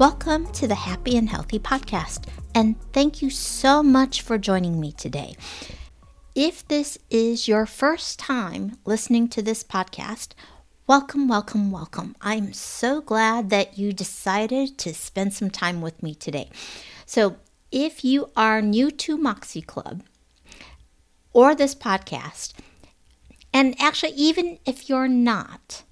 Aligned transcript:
Welcome 0.00 0.46
to 0.52 0.66
the 0.66 0.76
Happy 0.76 1.18
and 1.18 1.28
Healthy 1.28 1.58
Podcast, 1.58 2.24
and 2.54 2.80
thank 2.94 3.20
you 3.20 3.28
so 3.28 3.82
much 3.82 4.22
for 4.22 4.38
joining 4.38 4.80
me 4.80 4.92
today. 4.92 5.36
If 6.34 6.66
this 6.66 6.96
is 7.10 7.46
your 7.46 7.66
first 7.66 8.18
time 8.18 8.78
listening 8.86 9.28
to 9.28 9.42
this 9.42 9.62
podcast, 9.62 10.28
welcome, 10.86 11.28
welcome, 11.28 11.70
welcome. 11.70 12.16
I'm 12.22 12.54
so 12.54 13.02
glad 13.02 13.50
that 13.50 13.76
you 13.76 13.92
decided 13.92 14.78
to 14.78 14.94
spend 14.94 15.34
some 15.34 15.50
time 15.50 15.82
with 15.82 16.02
me 16.02 16.14
today. 16.14 16.48
So, 17.04 17.36
if 17.70 18.02
you 18.02 18.30
are 18.34 18.62
new 18.62 18.90
to 18.90 19.18
Moxie 19.18 19.60
Club 19.60 20.02
or 21.34 21.54
this 21.54 21.74
podcast, 21.74 22.54
and 23.52 23.78
actually, 23.78 24.12
even 24.12 24.60
if 24.64 24.88
you're 24.88 25.08
not, 25.08 25.82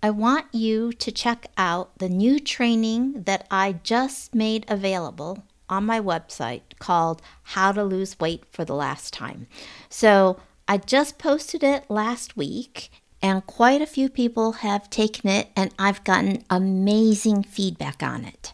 I 0.00 0.10
want 0.10 0.46
you 0.52 0.92
to 0.92 1.10
check 1.10 1.46
out 1.56 1.98
the 1.98 2.08
new 2.08 2.38
training 2.38 3.24
that 3.24 3.46
I 3.50 3.72
just 3.82 4.32
made 4.34 4.64
available 4.68 5.42
on 5.68 5.84
my 5.84 6.00
website 6.00 6.62
called 6.78 7.20
How 7.42 7.72
to 7.72 7.82
Lose 7.82 8.18
Weight 8.20 8.44
for 8.50 8.64
the 8.64 8.76
Last 8.76 9.12
Time. 9.12 9.48
So 9.88 10.40
I 10.68 10.78
just 10.78 11.18
posted 11.18 11.64
it 11.64 11.90
last 11.90 12.36
week, 12.36 12.90
and 13.20 13.44
quite 13.44 13.82
a 13.82 13.86
few 13.86 14.08
people 14.08 14.52
have 14.52 14.88
taken 14.88 15.28
it, 15.28 15.48
and 15.56 15.74
I've 15.78 16.04
gotten 16.04 16.44
amazing 16.48 17.42
feedback 17.42 18.00
on 18.00 18.24
it. 18.24 18.52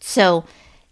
So 0.00 0.44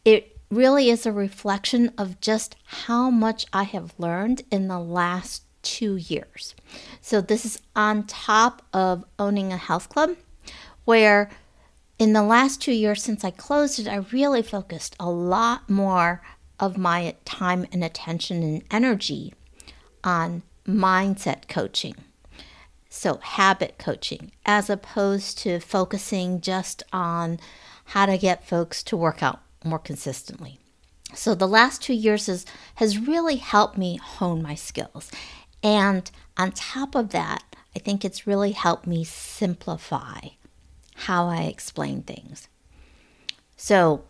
it 0.05 0.39
really 0.51 0.89
is 0.89 1.05
a 1.05 1.13
reflection 1.13 1.93
of 1.99 2.21
just 2.21 2.55
how 2.65 3.11
much 3.11 3.45
I 3.53 3.65
have 3.65 3.95
learned 3.99 4.43
in 4.53 4.69
the 4.69 4.79
last 4.79 5.43
two 5.63 5.97
years. 5.97 6.55
So, 7.01 7.21
this 7.21 7.45
is 7.45 7.61
on 7.75 8.05
top 8.05 8.63
of 8.73 9.05
owning 9.19 9.53
a 9.53 9.57
health 9.57 9.89
club, 9.89 10.17
where 10.85 11.31
in 11.99 12.13
the 12.15 12.23
last 12.23 12.63
two 12.63 12.73
years 12.73 13.03
since 13.03 13.25
I 13.25 13.31
closed 13.31 13.79
it, 13.79 13.89
I 13.89 13.97
really 14.11 14.43
focused 14.43 14.97
a 14.99 15.11
lot 15.11 15.69
more 15.69 16.23
of 16.59 16.77
my 16.77 17.15
time 17.25 17.67
and 17.73 17.85
attention 17.85 18.43
and 18.43 18.63
energy 18.71 19.35
on 20.03 20.43
mindset 20.67 21.49
coaching. 21.49 21.95
So, 22.89 23.19
habit 23.23 23.77
coaching, 23.79 24.33
as 24.45 24.69
opposed 24.69 25.39
to 25.39 25.61
focusing 25.61 26.41
just 26.41 26.83
on 26.93 27.39
how 27.87 28.07
to 28.07 28.19
get 28.19 28.47
folks 28.47 28.83
to 28.85 28.97
work 28.97 29.23
out 29.23 29.41
more 29.65 29.79
consistently. 29.79 30.59
So, 31.15 31.35
the 31.35 31.47
last 31.47 31.83
two 31.83 31.95
years 31.95 32.27
has, 32.27 32.45
has 32.77 32.99
really 32.99 33.37
helped 33.37 33.79
me 33.79 33.97
hone 33.97 34.43
my 34.43 34.55
skills. 34.55 35.11
And 35.63 36.11
on 36.37 36.53
top 36.53 36.95
of 36.95 37.11
that, 37.11 37.43
I 37.75 37.79
think 37.79 38.05
it's 38.05 38.27
really 38.27 38.53
helped 38.53 38.87
me 38.87 39.05
simplify 39.05 40.21
how 40.95 41.29
I 41.29 41.43
explain 41.43 42.03
things. 42.03 42.49
So, 43.57 44.05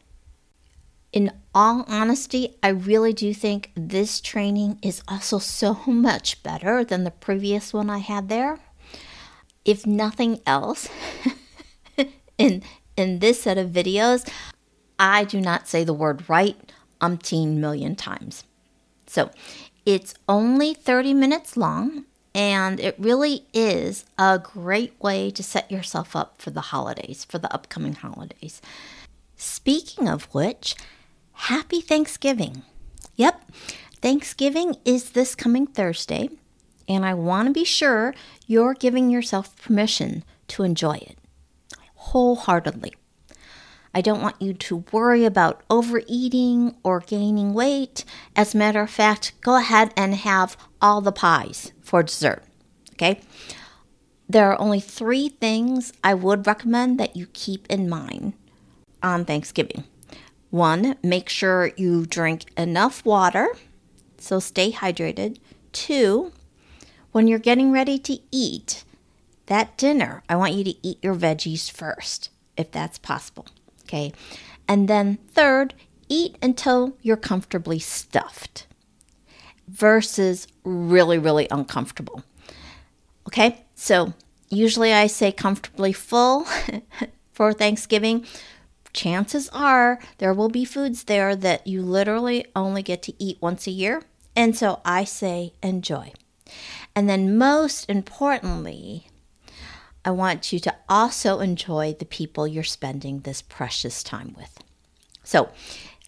in 1.12 1.32
all 1.54 1.84
honesty, 1.88 2.56
I 2.62 2.68
really 2.68 3.12
do 3.12 3.34
think 3.34 3.72
this 3.74 4.20
training 4.20 4.78
is 4.80 5.02
also 5.08 5.38
so 5.60 5.80
much 5.86 6.42
better 6.42 6.84
than 6.84 7.04
the 7.04 7.10
previous 7.10 7.72
one 7.72 7.90
I 7.90 7.98
had 7.98 8.28
there. 8.28 8.58
If 9.64 9.86
nothing 9.86 10.40
else, 10.46 10.88
in 12.38 12.62
in 12.96 13.18
this 13.18 13.42
set 13.42 13.58
of 13.58 13.70
videos, 13.70 14.28
I 14.98 15.24
do 15.24 15.40
not 15.40 15.68
say 15.68 15.84
the 15.84 15.94
word 15.94 16.28
right 16.28 16.72
umpteen 17.00 17.56
million 17.56 17.96
times. 17.96 18.44
So, 19.06 19.30
it's 19.94 20.14
only 20.28 20.72
30 20.72 21.14
minutes 21.14 21.56
long, 21.56 22.04
and 22.32 22.78
it 22.78 22.94
really 22.96 23.46
is 23.52 24.04
a 24.16 24.38
great 24.38 24.94
way 25.02 25.32
to 25.32 25.42
set 25.42 25.68
yourself 25.68 26.14
up 26.14 26.40
for 26.40 26.50
the 26.50 26.60
holidays, 26.60 27.24
for 27.24 27.38
the 27.38 27.52
upcoming 27.52 27.94
holidays. 27.94 28.62
Speaking 29.34 30.08
of 30.08 30.32
which, 30.32 30.76
happy 31.32 31.80
Thanksgiving. 31.80 32.62
Yep, 33.16 33.50
Thanksgiving 34.00 34.76
is 34.84 35.10
this 35.10 35.34
coming 35.34 35.66
Thursday, 35.66 36.30
and 36.88 37.04
I 37.04 37.14
want 37.14 37.48
to 37.48 37.52
be 37.52 37.64
sure 37.64 38.14
you're 38.46 38.74
giving 38.74 39.10
yourself 39.10 39.60
permission 39.60 40.22
to 40.48 40.62
enjoy 40.62 40.98
it 40.98 41.18
wholeheartedly. 41.94 42.94
I 43.92 44.00
don't 44.00 44.22
want 44.22 44.40
you 44.40 44.52
to 44.54 44.84
worry 44.92 45.24
about 45.24 45.62
overeating 45.68 46.76
or 46.84 47.00
gaining 47.00 47.54
weight. 47.54 48.04
As 48.36 48.54
a 48.54 48.58
matter 48.58 48.80
of 48.80 48.90
fact, 48.90 49.32
go 49.40 49.56
ahead 49.56 49.92
and 49.96 50.14
have 50.14 50.56
all 50.80 51.00
the 51.00 51.12
pies 51.12 51.72
for 51.82 52.02
dessert. 52.02 52.44
Okay? 52.92 53.20
There 54.28 54.50
are 54.52 54.60
only 54.60 54.78
three 54.78 55.28
things 55.28 55.92
I 56.04 56.14
would 56.14 56.46
recommend 56.46 57.00
that 57.00 57.16
you 57.16 57.26
keep 57.32 57.66
in 57.68 57.88
mind 57.88 58.34
on 59.02 59.24
Thanksgiving. 59.24 59.84
One, 60.50 60.96
make 61.02 61.28
sure 61.28 61.72
you 61.76 62.06
drink 62.06 62.44
enough 62.56 63.04
water, 63.04 63.48
so 64.18 64.38
stay 64.38 64.70
hydrated. 64.70 65.38
Two, 65.72 66.32
when 67.10 67.26
you're 67.26 67.38
getting 67.40 67.72
ready 67.72 67.98
to 67.98 68.18
eat 68.30 68.84
that 69.46 69.76
dinner, 69.76 70.22
I 70.28 70.36
want 70.36 70.54
you 70.54 70.62
to 70.62 70.74
eat 70.86 70.98
your 71.02 71.14
veggies 71.14 71.68
first, 71.70 72.30
if 72.56 72.70
that's 72.70 72.98
possible. 72.98 73.46
Okay. 73.90 74.12
And 74.68 74.86
then 74.86 75.18
third, 75.32 75.74
eat 76.08 76.36
until 76.40 76.96
you're 77.02 77.16
comfortably 77.16 77.80
stuffed 77.80 78.68
versus 79.66 80.46
really, 80.62 81.18
really 81.18 81.48
uncomfortable. 81.50 82.22
Okay. 83.26 83.64
So 83.74 84.14
usually 84.48 84.92
I 84.92 85.08
say 85.08 85.32
comfortably 85.32 85.92
full 85.92 86.46
for 87.32 87.52
Thanksgiving. 87.52 88.24
Chances 88.92 89.48
are 89.48 89.98
there 90.18 90.34
will 90.34 90.48
be 90.48 90.64
foods 90.64 91.04
there 91.04 91.34
that 91.34 91.66
you 91.66 91.82
literally 91.82 92.46
only 92.54 92.82
get 92.82 93.02
to 93.02 93.14
eat 93.18 93.38
once 93.40 93.66
a 93.66 93.72
year. 93.72 94.02
And 94.36 94.56
so 94.56 94.80
I 94.84 95.02
say 95.02 95.54
enjoy. 95.64 96.12
And 96.94 97.08
then, 97.08 97.36
most 97.38 97.88
importantly, 97.88 99.09
I 100.04 100.10
want 100.12 100.52
you 100.52 100.58
to 100.60 100.74
also 100.88 101.40
enjoy 101.40 101.94
the 101.98 102.04
people 102.04 102.46
you're 102.46 102.62
spending 102.62 103.20
this 103.20 103.42
precious 103.42 104.02
time 104.02 104.34
with. 104.36 104.58
So, 105.24 105.50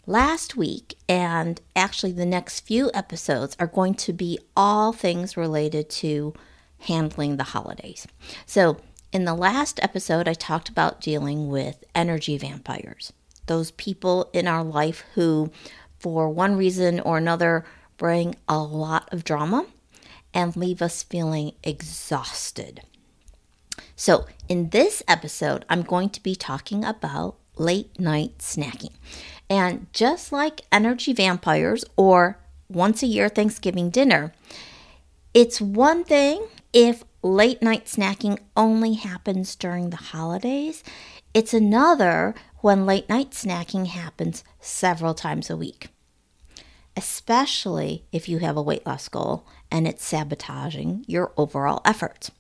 last 0.06 0.56
week 0.56 0.94
and 1.08 1.60
actually 1.76 2.12
the 2.12 2.26
next 2.26 2.60
few 2.60 2.90
episodes 2.94 3.56
are 3.60 3.66
going 3.66 3.94
to 3.94 4.12
be 4.12 4.38
all 4.56 4.92
things 4.92 5.36
related 5.36 5.90
to 5.90 6.32
handling 6.80 7.36
the 7.36 7.44
holidays. 7.44 8.06
So, 8.46 8.78
in 9.12 9.26
the 9.26 9.34
last 9.34 9.78
episode, 9.82 10.26
I 10.26 10.32
talked 10.32 10.70
about 10.70 11.02
dealing 11.02 11.48
with 11.48 11.84
energy 11.94 12.38
vampires, 12.38 13.12
those 13.46 13.72
people 13.72 14.30
in 14.32 14.48
our 14.48 14.64
life 14.64 15.04
who, 15.14 15.52
for 15.98 16.30
one 16.30 16.56
reason 16.56 16.98
or 16.98 17.18
another, 17.18 17.66
bring 17.98 18.36
a 18.48 18.58
lot 18.58 19.12
of 19.12 19.22
drama 19.22 19.66
and 20.32 20.56
leave 20.56 20.80
us 20.80 21.02
feeling 21.02 21.52
exhausted. 21.62 22.80
So, 24.04 24.26
in 24.48 24.70
this 24.70 25.00
episode, 25.06 25.64
I'm 25.68 25.82
going 25.82 26.10
to 26.10 26.20
be 26.20 26.34
talking 26.34 26.84
about 26.84 27.36
late 27.56 28.00
night 28.00 28.38
snacking. 28.38 28.90
And 29.48 29.86
just 29.92 30.32
like 30.32 30.62
energy 30.72 31.12
vampires 31.12 31.84
or 31.96 32.36
once 32.68 33.04
a 33.04 33.06
year 33.06 33.28
Thanksgiving 33.28 33.90
dinner, 33.90 34.34
it's 35.32 35.60
one 35.60 36.02
thing 36.02 36.44
if 36.72 37.04
late 37.22 37.62
night 37.62 37.84
snacking 37.84 38.40
only 38.56 38.94
happens 38.94 39.54
during 39.54 39.90
the 39.90 39.98
holidays, 39.98 40.82
it's 41.32 41.54
another 41.54 42.34
when 42.56 42.84
late 42.84 43.08
night 43.08 43.30
snacking 43.30 43.86
happens 43.86 44.42
several 44.58 45.14
times 45.14 45.48
a 45.48 45.56
week, 45.56 45.90
especially 46.96 48.04
if 48.10 48.28
you 48.28 48.38
have 48.38 48.56
a 48.56 48.62
weight 48.62 48.84
loss 48.84 49.06
goal 49.08 49.46
and 49.70 49.86
it's 49.86 50.04
sabotaging 50.04 51.04
your 51.06 51.32
overall 51.36 51.80
efforts. 51.84 52.32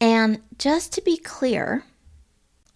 And 0.00 0.40
just 0.58 0.92
to 0.92 1.02
be 1.02 1.16
clear, 1.16 1.84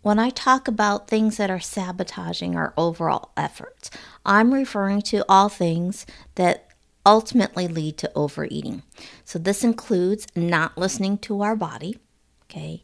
when 0.03 0.19
I 0.19 0.31
talk 0.31 0.67
about 0.67 1.07
things 1.07 1.37
that 1.37 1.51
are 1.51 1.61
sabotaging 1.61 2.57
our 2.57 2.75
overall 2.77 3.31
efforts, 3.37 3.91
I'm 4.27 4.53
referring 4.53 5.03
to 5.03 5.25
all 5.29 5.49
things 5.49 6.05
that 6.35 6.69
ultimately 7.07 7.69
lead 7.69 7.99
to 7.99 8.11
overeating. 8.15 8.83
So 9.25 9.39
this 9.39 9.63
includes 9.63 10.27
not 10.35 10.77
listening 10.77 11.19
to 11.19 11.43
our 11.43 11.57
body, 11.57 11.99
okay, 12.45 12.83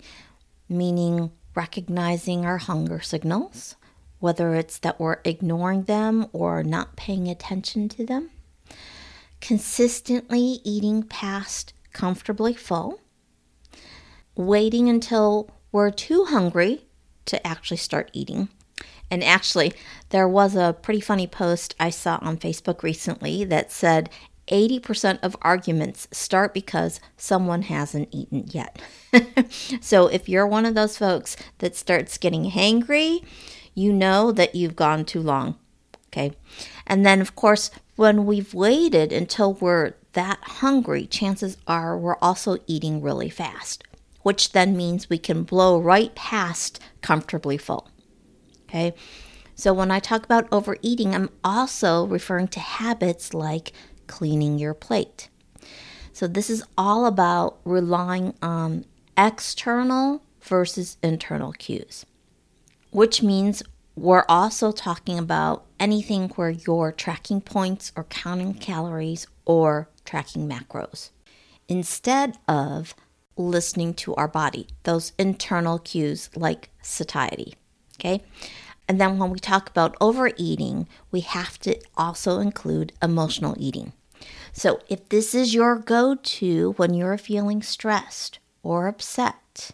meaning 0.69 1.33
recognizing 1.55 2.45
our 2.45 2.59
hunger 2.59 3.01
signals, 3.01 3.75
whether 4.21 4.55
it's 4.55 4.79
that 4.79 5.01
we're 5.01 5.19
ignoring 5.25 5.85
them 5.85 6.27
or 6.33 6.63
not 6.63 6.97
paying 6.97 7.29
attention 7.29 7.89
to 7.91 8.07
them. 8.07 8.31
Consistently 9.41 10.61
eating 10.65 11.03
past 11.03 11.73
comfortably 11.93 12.55
full. 12.55 13.01
Waiting 14.39 14.89
until 14.89 15.51
we're 15.73 15.91
too 15.91 16.27
hungry 16.27 16.87
to 17.25 17.45
actually 17.45 17.77
start 17.77 18.09
eating. 18.13 18.49
And 19.11 19.25
actually, 19.25 19.73
there 20.11 20.29
was 20.29 20.55
a 20.55 20.77
pretty 20.81 21.01
funny 21.01 21.27
post 21.27 21.75
I 21.81 21.91
saw 21.91 22.21
on 22.23 22.39
Facebook 22.39 22.85
recently 22.85 23.43
that 23.45 23.73
said 23.73 24.11
80% 24.47 25.19
of 25.25 25.37
arguments 25.43 26.07
start 26.13 26.55
because 26.55 27.01
someone 27.17 27.63
hasn't 27.63 28.11
eaten 28.13 28.45
yet. 28.47 28.81
so 29.81 30.07
if 30.07 30.29
you're 30.29 30.47
one 30.47 30.65
of 30.65 30.77
those 30.77 30.97
folks 30.97 31.37
that 31.59 31.75
starts 31.75 32.17
getting 32.17 32.53
hangry, 32.53 33.25
you 33.75 33.93
know 33.93 34.31
that 34.31 34.55
you've 34.55 34.77
gone 34.77 35.05
too 35.05 35.21
long. 35.21 35.59
Okay. 36.07 36.33
And 36.87 37.05
then, 37.05 37.21
of 37.21 37.35
course, 37.35 37.73
when 37.97 38.25
we've 38.25 38.55
waited 38.55 39.13
until 39.13 39.55
we're 39.55 39.95
that 40.13 40.39
hungry, 40.43 41.07
chances 41.07 41.57
are 41.67 41.99
we're 41.99 42.17
also 42.17 42.59
eating 42.67 43.03
really 43.03 43.29
fast, 43.29 43.85
which 44.29 44.53
then 44.53 44.77
means 44.77 45.09
we 45.09 45.17
can 45.17 45.43
blow 45.43 45.81
right 45.81 46.15
past 46.15 46.79
comfortably 47.01 47.57
full. 47.57 47.89
Okay. 48.69 48.93
So 49.55 49.73
when 49.73 49.91
I 49.91 50.01
talk 50.01 50.23
about 50.23 50.47
overeating, 50.53 51.15
I'm 51.15 51.31
also 51.43 52.07
referring 52.07 52.49
to 52.49 52.61
habits 52.61 53.33
like 53.33 53.73
cleaning 54.07 54.59
your 54.59 54.75
plate. 54.75 55.31
So, 56.13 56.27
this 56.27 56.51
is 56.51 56.63
all 56.77 57.07
about 57.07 57.59
relying 57.65 58.35
on 58.43 58.85
external 59.17 60.23
versus 60.43 60.99
internal 61.03 61.53
cues, 61.53 62.05
which 62.91 63.23
means 63.23 63.63
we're 63.97 64.27
also 64.29 64.73
talking 64.73 65.19
about 65.19 65.65
anything 65.81 66.29
where 66.37 66.51
you're 66.51 66.93
tracking 66.93 67.41
points 67.41 67.93
or 67.97 68.05
counting 68.05 68.53
calories 68.53 69.27
or 69.47 69.89
tracking 70.05 70.47
macros 70.47 71.13
instead 71.67 72.37
of 72.47 72.95
listening 73.39 73.95
to 73.95 74.15
our 74.17 74.29
body, 74.29 74.67
those 74.83 75.13
internal 75.19 75.79
cues 75.79 76.29
like 76.35 76.71
satiety. 76.83 77.55
Okay. 77.99 78.23
And 78.89 79.01
then 79.01 79.19
when 79.19 79.31
we 79.31 79.39
talk 79.39 79.69
about 79.69 79.97
overeating, 80.01 80.89
we 81.11 81.21
have 81.21 81.59
to 81.61 81.79
also 81.97 82.39
include 82.39 82.93
emotional 83.03 83.55
eating. 83.59 83.93
So 84.53 84.81
if 84.89 85.09
this 85.11 85.35
is 85.35 85.55
your 85.55 85.77
go 85.77 86.15
to 86.15 86.73
when 86.73 86.95
you're 86.95 87.19
feeling 87.19 87.63
stressed 87.63 88.39
or 88.63 88.89
upset 88.89 89.73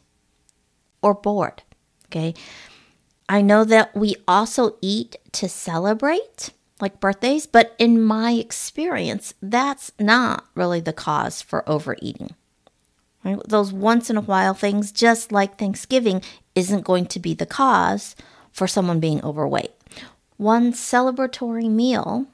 or 1.01 1.15
bored, 1.15 1.63
okay, 2.07 2.35
I 3.29 3.41
know 3.41 3.65
that 3.65 3.97
we 3.97 4.17
also 4.29 4.77
eat 4.83 5.17
to 5.33 5.49
celebrate, 5.49 6.51
like 6.81 7.01
birthdays, 7.01 7.47
but 7.47 7.75
in 7.79 8.03
my 8.03 8.33
experience, 8.33 9.33
that's 9.41 9.93
not 9.99 10.45
really 10.55 10.81
the 10.81 10.93
cause 10.93 11.41
for 11.41 11.69
overeating. 11.69 12.35
Right? 13.25 13.38
Those 13.47 13.73
once 13.73 14.11
in 14.11 14.17
a 14.17 14.23
while 14.23 14.55
things, 14.55 14.93
just 14.93 15.32
like 15.32 15.59
Thanksgiving, 15.59 16.23
isn't 16.55 16.85
going 16.85 17.06
to 17.06 17.19
be 17.19 17.35
the 17.35 17.47
cause 17.47 18.15
for 18.53 18.67
someone 18.67 19.00
being 19.00 19.25
overweight. 19.25 19.73
One 20.37 20.73
celebratory 20.73 21.71
meal 21.71 22.26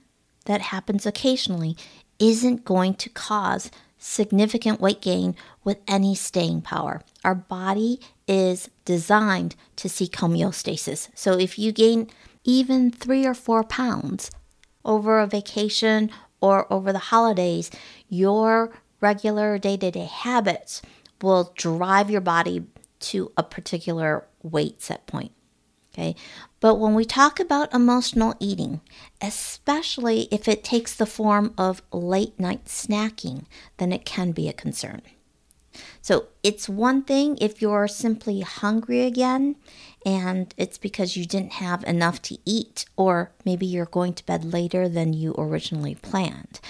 that 0.47 0.61
happens 0.61 1.07
occasionally 1.07 1.77
isn't 2.19 2.65
going 2.65 2.95
to 2.95 3.09
cause 3.11 3.71
significant 3.99 4.81
weight 4.81 5.01
gain 5.03 5.37
with 5.63 5.79
any 5.87 6.15
staying 6.15 6.63
power. 6.63 7.03
Our 7.25 7.35
body 7.35 8.01
is 8.27 8.71
designed 8.85 9.55
to 9.77 9.89
seek 9.89 10.13
homeostasis. 10.13 11.09
So 11.15 11.39
if 11.39 11.59
you 11.59 11.73
gain 11.73 12.09
even 12.43 12.91
three 12.91 13.27
or 13.27 13.35
four 13.35 13.63
pounds 13.63 14.31
over 14.85 15.21
a 15.21 15.27
vacation 15.27 16.11
or 16.41 16.71
over 16.73 16.93
the 16.93 16.99
holidays, 16.99 17.71
your 18.09 18.73
regular 19.01 19.59
day 19.59 19.77
to 19.77 19.91
day 19.91 20.07
habits 20.07 20.83
will 21.23 21.53
drive 21.57 22.11
your 22.11 22.21
body 22.21 22.67
to 23.01 23.33
a 23.37 23.43
particular 23.43 24.27
weight 24.43 24.83
set 24.83 25.07
point. 25.07 25.33
Okay. 25.93 26.15
But 26.61 26.77
when 26.77 26.95
we 26.95 27.05
talk 27.05 27.41
about 27.41 27.75
emotional 27.75 28.35
eating, 28.39 28.81
especially 29.21 30.29
if 30.31 30.47
it 30.47 30.63
takes 30.63 30.95
the 30.95 31.07
form 31.07 31.53
of 31.59 31.83
late 31.93 32.39
night 32.39 32.67
snacking, 32.67 33.47
then 33.79 33.93
it 33.93 34.05
can 34.05 34.31
be 34.31 34.49
a 34.49 34.53
concern. 34.53 35.03
So 36.01 36.27
it's 36.43 36.69
one 36.69 37.03
thing 37.03 37.39
if 37.41 37.61
you're 37.61 37.89
simply 37.89 38.41
hungry 38.41 39.03
again 39.03 39.57
and 40.05 40.55
it's 40.57 40.79
because 40.79 41.17
you 41.17 41.25
didn't 41.25 41.55
have 41.55 41.85
enough 41.85 42.23
to 42.23 42.39
eat, 42.45 42.87
or 42.97 43.33
maybe 43.45 43.67
you're 43.67 43.87
going 43.87 44.15
to 44.15 44.27
bed 44.27 44.45
later 44.45 44.89
than 44.89 45.13
you 45.13 45.35
originally 45.37 45.95
planned. 45.95 46.61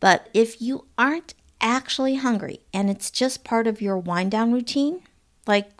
But 0.00 0.28
if 0.34 0.60
you 0.60 0.86
aren't 0.98 1.34
actually 1.64 2.16
hungry 2.16 2.60
and 2.72 2.90
it's 2.90 3.10
just 3.10 3.42
part 3.42 3.66
of 3.66 3.80
your 3.80 3.98
wind 3.98 4.30
down 4.30 4.52
routine, 4.52 5.00
like 5.46 5.70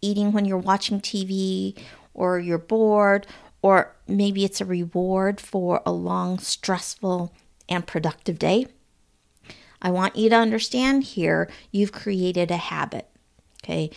eating 0.00 0.32
when 0.32 0.46
you're 0.46 0.56
watching 0.56 1.00
TV 1.00 1.78
or 2.14 2.40
you're 2.40 2.58
bored, 2.58 3.26
or 3.60 3.94
maybe 4.08 4.44
it's 4.44 4.60
a 4.60 4.64
reward 4.64 5.40
for 5.40 5.82
a 5.84 5.92
long, 5.92 6.38
stressful, 6.38 7.32
and 7.68 7.86
productive 7.86 8.38
day. 8.38 8.66
I 9.82 9.90
want 9.90 10.16
you 10.16 10.30
to 10.30 10.36
understand 10.36 11.04
here 11.04 11.50
you've 11.70 11.92
created 11.92 12.50
a 12.50 12.56
habit. 12.56 13.08
Okay. 13.62 13.90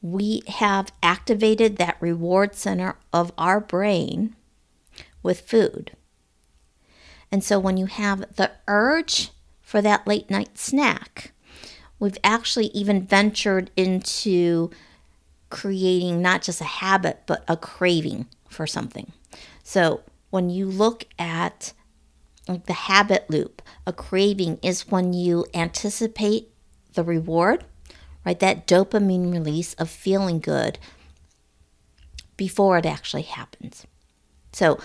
We 0.00 0.42
have 0.46 0.92
activated 1.02 1.76
that 1.76 1.96
reward 1.98 2.54
center 2.54 2.96
of 3.12 3.32
our 3.36 3.58
brain 3.58 4.36
with 5.24 5.40
food. 5.40 5.92
And 7.32 7.42
so 7.42 7.58
when 7.58 7.76
you 7.76 7.86
have 7.86 8.36
the 8.36 8.52
urge 8.68 9.32
for 9.68 9.82
that 9.82 10.06
late 10.06 10.30
night 10.30 10.56
snack, 10.56 11.32
we've 11.98 12.16
actually 12.24 12.68
even 12.68 13.04
ventured 13.04 13.70
into 13.76 14.70
creating 15.50 16.22
not 16.22 16.40
just 16.40 16.62
a 16.62 16.64
habit, 16.64 17.20
but 17.26 17.44
a 17.46 17.54
craving 17.54 18.24
for 18.48 18.66
something. 18.66 19.12
So 19.62 20.00
when 20.30 20.48
you 20.48 20.64
look 20.64 21.04
at 21.18 21.74
the 22.46 22.72
habit 22.72 23.28
loop, 23.28 23.60
a 23.86 23.92
craving 23.92 24.58
is 24.62 24.88
when 24.88 25.12
you 25.12 25.44
anticipate 25.52 26.48
the 26.94 27.04
reward, 27.04 27.66
right? 28.24 28.40
That 28.40 28.66
dopamine 28.66 29.30
release 29.30 29.74
of 29.74 29.90
feeling 29.90 30.40
good 30.40 30.78
before 32.38 32.78
it 32.78 32.86
actually 32.86 33.24
happens. 33.24 33.86
So, 34.50 34.80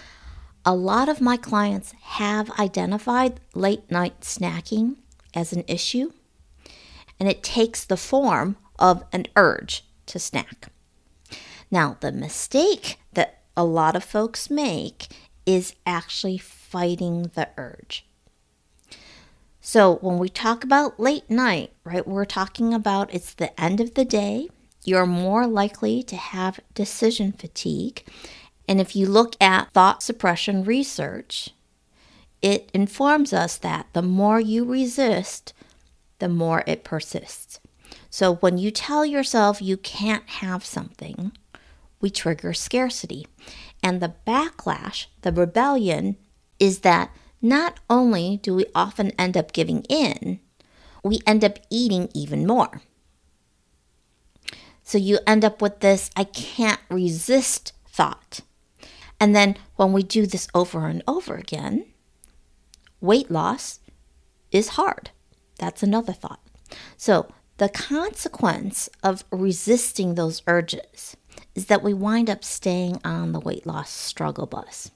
a 0.65 0.75
lot 0.75 1.09
of 1.09 1.21
my 1.21 1.37
clients 1.37 1.93
have 2.01 2.49
identified 2.59 3.39
late 3.53 3.89
night 3.91 4.21
snacking 4.21 4.95
as 5.33 5.51
an 5.51 5.63
issue, 5.67 6.11
and 7.19 7.29
it 7.29 7.43
takes 7.43 7.83
the 7.83 7.97
form 7.97 8.55
of 8.79 9.03
an 9.11 9.25
urge 9.35 9.83
to 10.05 10.19
snack. 10.19 10.69
Now, 11.69 11.97
the 11.99 12.11
mistake 12.11 12.97
that 13.13 13.41
a 13.57 13.63
lot 13.63 13.95
of 13.95 14.03
folks 14.03 14.49
make 14.49 15.07
is 15.45 15.75
actually 15.85 16.37
fighting 16.37 17.31
the 17.35 17.49
urge. 17.57 18.05
So, 19.59 19.95
when 19.95 20.17
we 20.17 20.29
talk 20.29 20.63
about 20.63 20.99
late 20.99 21.29
night, 21.29 21.71
right, 21.83 22.07
we're 22.07 22.25
talking 22.25 22.73
about 22.73 23.13
it's 23.13 23.33
the 23.33 23.59
end 23.59 23.79
of 23.79 23.93
the 23.93 24.05
day. 24.05 24.49
You're 24.83 25.05
more 25.05 25.47
likely 25.47 26.03
to 26.03 26.15
have 26.17 26.59
decision 26.73 27.31
fatigue. 27.31 28.03
And 28.67 28.79
if 28.79 28.95
you 28.95 29.07
look 29.07 29.35
at 29.41 29.71
thought 29.73 30.03
suppression 30.03 30.63
research, 30.63 31.49
it 32.41 32.69
informs 32.73 33.33
us 33.33 33.57
that 33.57 33.87
the 33.93 34.01
more 34.01 34.39
you 34.39 34.65
resist, 34.65 35.53
the 36.19 36.29
more 36.29 36.63
it 36.67 36.83
persists. 36.83 37.59
So 38.09 38.35
when 38.35 38.57
you 38.57 38.71
tell 38.71 39.05
yourself 39.05 39.61
you 39.61 39.77
can't 39.77 40.27
have 40.29 40.65
something, 40.65 41.31
we 41.99 42.09
trigger 42.09 42.53
scarcity. 42.53 43.27
And 43.81 44.01
the 44.01 44.13
backlash, 44.25 45.07
the 45.21 45.31
rebellion, 45.31 46.17
is 46.59 46.79
that 46.79 47.11
not 47.41 47.79
only 47.89 48.39
do 48.41 48.55
we 48.55 48.65
often 48.73 49.11
end 49.11 49.35
up 49.35 49.51
giving 49.51 49.81
in, 49.89 50.39
we 51.03 51.19
end 51.27 51.43
up 51.43 51.59
eating 51.69 52.09
even 52.13 52.47
more. 52.47 52.81
So 54.83 54.97
you 54.97 55.19
end 55.25 55.43
up 55.43 55.61
with 55.61 55.79
this 55.79 56.09
I 56.15 56.23
can't 56.23 56.79
resist 56.89 57.73
thought. 57.87 58.41
And 59.23 59.33
then 59.33 59.55
when 59.77 59.93
we 59.93 60.03
do 60.03 60.25
this 60.25 60.49
over 60.53 60.85
and 60.85 61.01
over 61.07 61.35
again, 61.35 61.85
weight 62.99 63.31
loss 63.31 63.79
is 64.51 64.75
hard. 64.75 65.11
That's 65.57 65.81
another 65.81 66.11
thought. 66.11 66.41
So 66.97 67.31
the 67.55 67.69
consequence 67.69 68.89
of 69.01 69.23
resisting 69.31 70.15
those 70.15 70.41
urges 70.45 71.15
is 71.55 71.67
that 71.67 71.81
we 71.81 71.93
wind 71.93 72.29
up 72.29 72.43
staying 72.43 72.99
on 73.05 73.31
the 73.31 73.39
weight 73.39 73.65
loss 73.65 73.89
struggle 73.89 74.45
bus. 74.45 74.91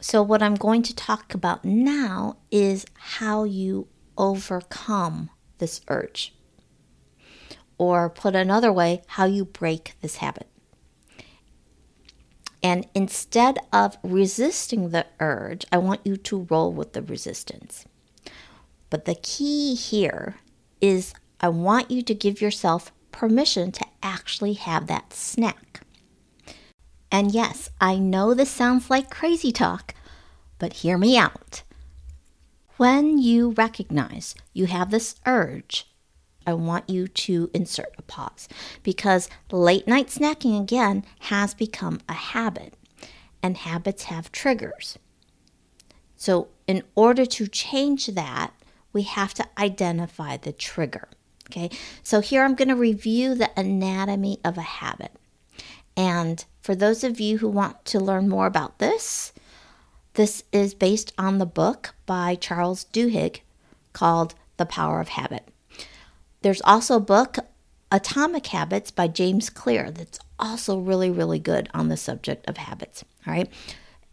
So, 0.00 0.22
what 0.22 0.42
I'm 0.42 0.54
going 0.54 0.82
to 0.84 0.96
talk 0.96 1.34
about 1.34 1.66
now 1.66 2.38
is 2.50 2.86
how 2.94 3.44
you 3.44 3.88
overcome 4.16 5.28
this 5.58 5.82
urge. 5.88 6.34
Or, 7.76 8.08
put 8.08 8.34
another 8.34 8.72
way, 8.72 9.02
how 9.06 9.26
you 9.26 9.44
break 9.44 9.96
this 10.00 10.16
habit. 10.16 10.48
And 12.62 12.86
instead 12.94 13.58
of 13.72 13.98
resisting 14.02 14.90
the 14.90 15.06
urge, 15.20 15.64
I 15.70 15.78
want 15.78 16.00
you 16.04 16.16
to 16.16 16.46
roll 16.50 16.72
with 16.72 16.92
the 16.92 17.02
resistance. 17.02 17.84
But 18.90 19.04
the 19.04 19.14
key 19.14 19.74
here 19.74 20.36
is 20.80 21.14
I 21.40 21.48
want 21.48 21.90
you 21.90 22.02
to 22.02 22.14
give 22.14 22.40
yourself 22.40 22.92
permission 23.12 23.70
to 23.72 23.86
actually 24.02 24.54
have 24.54 24.86
that 24.86 25.12
snack. 25.12 25.80
And 27.10 27.32
yes, 27.32 27.70
I 27.80 27.96
know 27.96 28.34
this 28.34 28.50
sounds 28.50 28.90
like 28.90 29.10
crazy 29.10 29.52
talk, 29.52 29.94
but 30.58 30.74
hear 30.74 30.98
me 30.98 31.16
out. 31.16 31.62
When 32.76 33.18
you 33.18 33.50
recognize 33.50 34.34
you 34.52 34.66
have 34.66 34.90
this 34.90 35.16
urge, 35.26 35.87
I 36.48 36.54
want 36.54 36.88
you 36.88 37.06
to 37.08 37.50
insert 37.52 37.94
a 37.98 38.02
pause 38.02 38.48
because 38.82 39.28
late 39.52 39.86
night 39.86 40.06
snacking 40.06 40.58
again 40.58 41.04
has 41.18 41.52
become 41.52 42.00
a 42.08 42.14
habit, 42.14 42.72
and 43.42 43.54
habits 43.54 44.04
have 44.04 44.32
triggers. 44.32 44.98
So, 46.16 46.48
in 46.66 46.84
order 46.94 47.26
to 47.26 47.48
change 47.48 48.06
that, 48.06 48.54
we 48.94 49.02
have 49.02 49.34
to 49.34 49.46
identify 49.58 50.38
the 50.38 50.52
trigger. 50.52 51.08
Okay, 51.50 51.68
so 52.02 52.20
here 52.20 52.42
I'm 52.42 52.54
going 52.54 52.68
to 52.68 52.74
review 52.76 53.34
the 53.34 53.50
anatomy 53.54 54.40
of 54.42 54.56
a 54.56 54.62
habit. 54.62 55.12
And 55.98 56.42
for 56.62 56.74
those 56.74 57.04
of 57.04 57.20
you 57.20 57.38
who 57.38 57.48
want 57.50 57.84
to 57.84 58.00
learn 58.00 58.26
more 58.26 58.46
about 58.46 58.78
this, 58.78 59.34
this 60.14 60.44
is 60.50 60.72
based 60.72 61.12
on 61.18 61.36
the 61.36 61.44
book 61.44 61.94
by 62.06 62.36
Charles 62.36 62.86
Duhigg 62.90 63.40
called 63.92 64.34
The 64.56 64.64
Power 64.64 65.02
of 65.02 65.08
Habit. 65.08 65.46
There's 66.42 66.62
also 66.62 66.96
a 66.96 67.00
book, 67.00 67.38
Atomic 67.90 68.46
Habits 68.48 68.90
by 68.90 69.08
James 69.08 69.50
Clear, 69.50 69.90
that's 69.90 70.18
also 70.38 70.78
really, 70.78 71.10
really 71.10 71.38
good 71.38 71.68
on 71.74 71.88
the 71.88 71.96
subject 71.96 72.48
of 72.48 72.58
habits. 72.58 73.04
All 73.26 73.32
right. 73.32 73.50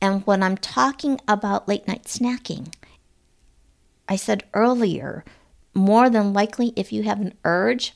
And 0.02 0.26
when 0.26 0.42
I'm 0.44 0.58
talking 0.58 1.20
about 1.28 1.68
late 1.68 1.88
night 1.88 2.04
snacking, 2.04 2.74
I 4.08 4.16
said 4.16 4.44
earlier, 4.54 5.24
more 5.74 6.10
than 6.10 6.34
likely, 6.34 6.74
if 6.76 6.92
you 6.92 7.04
have 7.04 7.20
an 7.20 7.34
urge, 7.44 7.94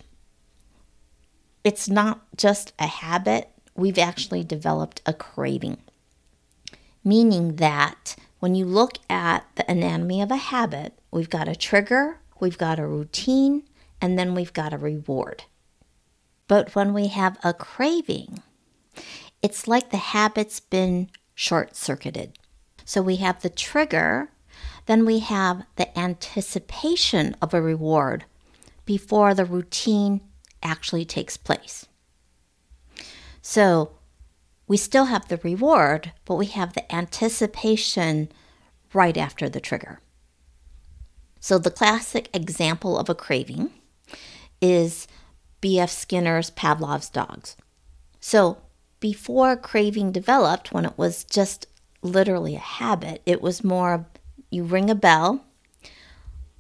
it's 1.64 1.90
not 1.90 2.22
just 2.36 2.74
a 2.80 2.88
habit, 2.88 3.50
we've 3.76 3.98
actually 3.98 4.44
developed 4.44 5.02
a 5.06 5.14
craving. 5.14 5.78
Meaning 7.04 7.56
that 7.58 8.16
when 8.40 8.56
you 8.56 8.66
look 8.66 8.98
at 9.10 9.46
the 9.56 9.70
anatomy 9.70 10.22
of 10.22 10.32
a 10.32 10.38
habit, 10.38 10.94
we've 11.12 11.30
got 11.30 11.48
a 11.48 11.56
trigger, 11.56 12.20
we've 12.40 12.58
got 12.58 12.80
a 12.80 12.88
routine, 12.88 13.64
and 14.02 14.18
then 14.18 14.36
we've 14.36 14.54
got 14.54 14.74
a 14.74 14.78
reward. 14.78 15.44
But 16.48 16.74
when 16.76 16.94
we 16.94 17.08
have 17.08 17.38
a 17.44 17.54
craving, 17.54 18.42
it's 19.42 19.68
like 19.68 19.92
the 19.92 19.98
habit's 19.98 20.60
been 20.60 21.10
short 21.36 21.76
circuited. 21.76 22.38
So 22.86 23.02
we 23.02 23.18
have 23.18 23.42
the 23.42 23.50
trigger, 23.50 24.32
then 24.88 25.06
we 25.06 25.20
have 25.20 25.64
the 25.76 25.98
anticipation 25.98 27.36
of 27.42 27.54
a 27.54 27.62
reward 27.62 28.26
before 28.86 29.34
the 29.34 29.46
routine 29.46 30.22
actually 30.64 31.06
takes 31.06 31.38
place. 31.38 31.86
So 33.42 33.92
we 34.68 34.78
still 34.78 35.06
have 35.06 35.28
the 35.28 35.38
reward, 35.38 36.12
but 36.26 36.36
we 36.36 36.48
have 36.48 36.74
the 36.74 36.94
anticipation 36.94 38.32
right 38.94 39.18
after 39.18 39.48
the 39.50 39.62
trigger. 39.62 40.00
So 41.40 41.58
the 41.58 41.72
classic 41.72 42.30
example 42.34 42.98
of 42.98 43.10
a 43.10 43.16
craving 43.16 43.72
is 44.62 45.08
B.F. 45.62 45.90
Skinner's 45.90 46.50
Pavlov's 46.52 47.10
dogs. 47.10 47.56
So 48.20 48.58
before 49.00 49.56
craving 49.56 50.12
developed, 50.12 50.74
when 50.74 50.86
it 50.86 50.98
was 50.98 51.24
just 51.24 51.68
literally 52.02 52.56
a 52.56 52.60
habit, 52.60 53.22
it 53.26 53.42
was 53.42 53.64
more 53.64 54.06
you 54.50 54.64
ring 54.64 54.90
a 54.90 54.96
bell. 54.96 55.46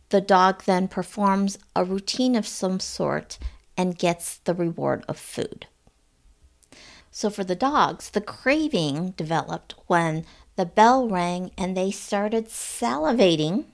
The 0.09 0.21
dog 0.21 0.63
then 0.63 0.87
performs 0.87 1.57
a 1.75 1.83
routine 1.83 2.35
of 2.35 2.47
some 2.47 2.79
sort 2.79 3.37
and 3.77 3.97
gets 3.97 4.37
the 4.37 4.53
reward 4.53 5.05
of 5.07 5.17
food. 5.17 5.67
So, 7.11 7.29
for 7.29 7.43
the 7.43 7.55
dogs, 7.55 8.09
the 8.11 8.21
craving 8.21 9.11
developed 9.11 9.75
when 9.87 10.25
the 10.55 10.65
bell 10.65 11.07
rang 11.07 11.51
and 11.57 11.75
they 11.75 11.91
started 11.91 12.47
salivating 12.47 13.65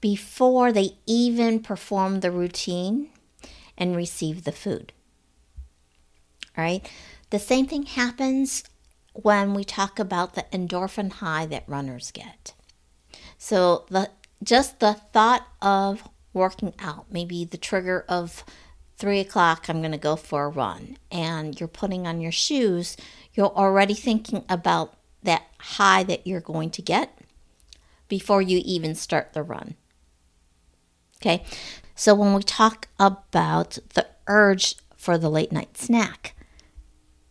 before 0.00 0.72
they 0.72 0.96
even 1.06 1.60
performed 1.60 2.22
the 2.22 2.30
routine 2.30 3.10
and 3.80 3.96
received 3.96 4.44
the 4.44 4.52
food. 4.52 4.92
All 6.56 6.62
right? 6.62 6.88
The 7.30 7.40
same 7.40 7.66
thing 7.66 7.84
happens 7.84 8.62
when 9.14 9.54
we 9.54 9.64
talk 9.64 9.98
about 9.98 10.34
the 10.34 10.44
endorphin 10.52 11.10
high 11.10 11.46
that 11.46 11.64
runners 11.66 12.12
get. 12.12 12.52
So 13.38 13.86
the 13.90 14.10
just 14.42 14.80
the 14.80 14.94
thought 14.94 15.46
of 15.60 16.08
working 16.32 16.74
out, 16.78 17.06
maybe 17.10 17.44
the 17.44 17.58
trigger 17.58 18.04
of 18.08 18.44
three 18.96 19.20
o'clock, 19.20 19.68
I'm 19.68 19.80
going 19.80 19.92
to 19.92 19.98
go 19.98 20.16
for 20.16 20.44
a 20.44 20.48
run, 20.48 20.96
and 21.10 21.58
you're 21.58 21.68
putting 21.68 22.06
on 22.06 22.20
your 22.20 22.32
shoes, 22.32 22.96
you're 23.34 23.46
already 23.46 23.94
thinking 23.94 24.44
about 24.48 24.94
that 25.22 25.42
high 25.58 26.02
that 26.04 26.26
you're 26.26 26.40
going 26.40 26.70
to 26.70 26.82
get 26.82 27.18
before 28.08 28.42
you 28.42 28.60
even 28.64 28.94
start 28.94 29.32
the 29.32 29.42
run. 29.42 29.74
Okay, 31.16 31.44
so 32.00 32.14
when 32.14 32.32
we 32.32 32.42
talk 32.42 32.88
about 32.98 33.76
the 33.92 34.06
urge 34.26 34.76
for 34.96 35.18
the 35.18 35.28
late 35.28 35.52
night 35.52 35.76
snack, 35.76 36.34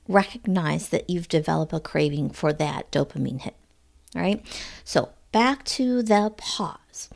recognize 0.07 0.89
that 0.89 1.09
you've 1.09 1.27
developed 1.27 1.73
a 1.73 1.79
craving 1.79 2.29
for 2.29 2.53
that 2.53 2.91
dopamine 2.91 3.41
hit. 3.41 3.55
All 4.15 4.21
right, 4.21 4.45
so 4.83 5.09
back 5.31 5.63
to 5.65 6.03
the 6.03 6.31
pause. 6.37 7.09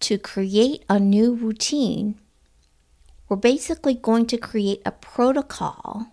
To 0.00 0.18
create 0.18 0.84
a 0.88 0.98
new 0.98 1.32
routine, 1.32 2.18
we're 3.28 3.36
basically 3.36 3.94
going 3.94 4.26
to 4.26 4.36
create 4.36 4.82
a 4.84 4.90
protocol 4.90 6.08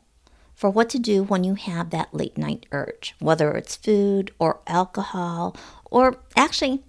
for 0.53 0.70
what 0.70 0.91
to 0.91 1.00
do 1.00 1.24
when 1.24 1.43
you 1.43 1.55
have 1.55 1.89
that 1.89 2.13
late 2.13 2.38
night 2.38 2.67
urge, 2.72 3.15
whether 3.17 3.53
it's 3.53 3.75
food 3.75 4.29
or 4.38 4.60
alcohol, 4.67 5.58
or 5.86 6.17
actually, 6.38 6.84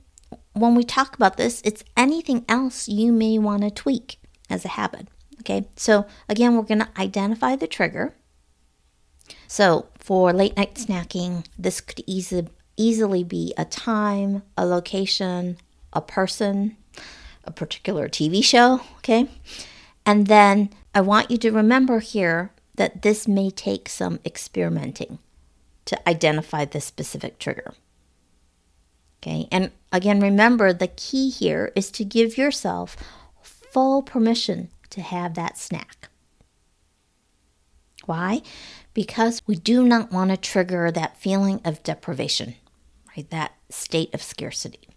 when 0.55 0.75
we 0.75 0.85
talk 0.85 1.15
about 1.15 1.37
this, 1.37 1.61
it's 1.65 1.85
anything 1.97 2.45
else 2.49 2.89
you 2.89 3.13
may 3.13 3.39
want 3.39 3.63
to 3.63 3.71
tweak 3.71 4.19
as 4.49 4.65
a 4.65 4.69
habit. 4.69 5.09
Okay, 5.41 5.69
so 5.77 6.07
again, 6.29 6.57
we're 6.57 6.63
going 6.63 6.79
to 6.79 6.89
identify 6.99 7.57
the 7.57 7.67
trigger. 7.67 8.15
So 9.47 9.89
for 9.99 10.33
late 10.33 10.57
night 10.57 10.75
snacking, 10.75 11.45
this 11.59 11.81
could 11.81 12.03
easily 12.07 12.49
easily 12.77 13.23
be 13.23 13.55
a 13.57 13.65
time, 13.65 14.43
a 14.57 14.67
location, 14.67 15.57
a 15.93 16.01
person, 16.01 16.77
a 17.45 17.53
particular 17.53 18.09
TV 18.09 18.43
show, 18.43 18.81
okay? 18.97 19.29
And 20.05 20.27
then 20.27 20.71
I 20.95 21.01
want 21.01 21.31
you 21.31 21.39
to 21.39 21.53
remember 21.53 22.01
here 22.01 22.51
that 22.77 23.03
this 23.03 23.29
may 23.29 23.51
take 23.51 23.89
some 23.89 24.19
experimenting 24.25 25.19
to 25.85 26.09
identify 26.09 26.65
the 26.65 26.81
specific 26.81 27.39
trigger. 27.39 27.75
Okay, 29.27 29.49
and 29.51 29.71
again, 29.91 30.21
remember 30.21 30.73
the 30.73 30.89
key 30.89 31.31
here 31.31 31.73
is 31.75 31.91
to 31.93 32.05
give 32.05 32.37
yourself 32.37 32.97
full 33.43 34.03
permission 34.03 34.69
to 34.91 35.01
have 35.01 35.35
that 35.35 35.57
snack. 35.57 36.09
Why? 38.05 38.43
Because 38.93 39.41
we 39.47 39.55
do 39.55 39.83
not 39.83 40.13
want 40.13 40.31
to 40.31 40.37
trigger 40.37 40.91
that 40.91 41.17
feeling 41.17 41.63
of 41.65 41.83
deprivation 41.83 42.57
right? 43.17 43.29
That 43.31 43.53
state 43.71 44.13
of 44.15 44.23
scarcity. 44.23 44.89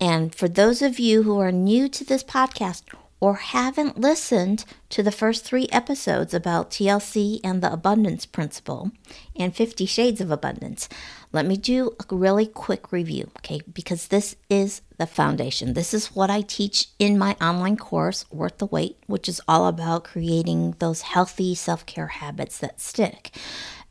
And 0.00 0.34
for 0.34 0.48
those 0.48 0.80
of 0.80 0.98
you 0.98 1.24
who 1.24 1.38
are 1.40 1.52
new 1.52 1.88
to 1.88 2.04
this 2.04 2.24
podcast 2.24 2.84
or 3.20 3.34
haven't 3.34 4.00
listened 4.00 4.64
to 4.88 5.02
the 5.02 5.12
first 5.12 5.44
three 5.44 5.68
episodes 5.70 6.32
about 6.32 6.70
TLC 6.70 7.38
and 7.44 7.62
the 7.62 7.72
abundance 7.72 8.24
principle 8.24 8.90
and 9.36 9.54
50 9.54 9.84
shades 9.86 10.20
of 10.20 10.30
abundance, 10.30 10.88
let 11.32 11.46
me 11.46 11.56
do 11.56 11.94
a 12.00 12.14
really 12.14 12.46
quick 12.46 12.90
review, 12.90 13.30
okay? 13.38 13.60
Because 13.72 14.08
this 14.08 14.34
is 14.48 14.80
the 14.96 15.06
foundation. 15.06 15.74
This 15.74 15.94
is 15.94 16.08
what 16.08 16.30
I 16.30 16.40
teach 16.40 16.88
in 16.98 17.18
my 17.18 17.36
online 17.40 17.76
course, 17.76 18.24
Worth 18.32 18.58
the 18.58 18.66
Wait, 18.66 18.96
which 19.06 19.28
is 19.28 19.40
all 19.46 19.66
about 19.66 20.04
creating 20.04 20.76
those 20.78 21.02
healthy 21.02 21.54
self 21.54 21.86
care 21.86 22.08
habits 22.08 22.58
that 22.58 22.80
stick 22.80 23.36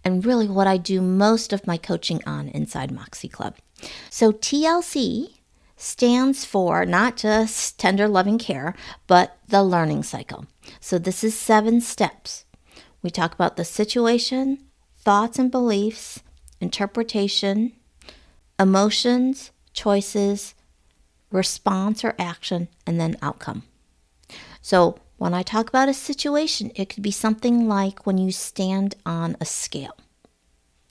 and 0.04 0.26
really 0.26 0.48
what 0.48 0.68
I 0.68 0.78
do 0.78 1.02
most 1.02 1.54
of 1.54 1.68
my 1.68 1.78
coaching 1.78 2.22
on 2.26 2.48
inside 2.50 2.92
Moxie 2.92 3.28
Club. 3.28 3.56
So, 4.10 4.32
TLC 4.32 5.39
stands 5.80 6.44
for 6.44 6.86
not 6.86 7.16
just 7.16 7.80
tender 7.80 8.08
loving 8.08 8.38
care, 8.38 8.76
but 9.08 9.38
the 9.48 9.64
learning 9.64 10.04
cycle. 10.04 10.46
So, 10.82 11.00
this 11.00 11.24
is 11.24 11.38
seven 11.38 11.80
steps. 11.80 12.44
We 13.02 13.10
talk 13.10 13.34
about 13.34 13.56
the 13.56 13.64
situation, 13.64 14.60
thoughts 14.98 15.40
and 15.40 15.50
beliefs, 15.50 16.20
interpretation, 16.60 17.72
emotions, 18.60 19.52
choices, 19.72 20.54
response 21.32 22.04
or 22.04 22.14
action, 22.20 22.68
and 22.86 23.00
then 23.00 23.16
outcome. 23.22 23.64
So, 24.62 25.00
When 25.20 25.34
I 25.34 25.44
talk 25.44 25.68
about 25.68 25.90
a 25.90 25.94
situation, 25.94 26.72
it 26.76 26.88
could 26.88 27.04
be 27.04 27.12
something 27.12 27.68
like 27.68 28.06
when 28.06 28.18
you 28.18 28.32
stand 28.32 28.96
on 29.06 29.36
a 29.42 29.46
scale. 29.46 29.98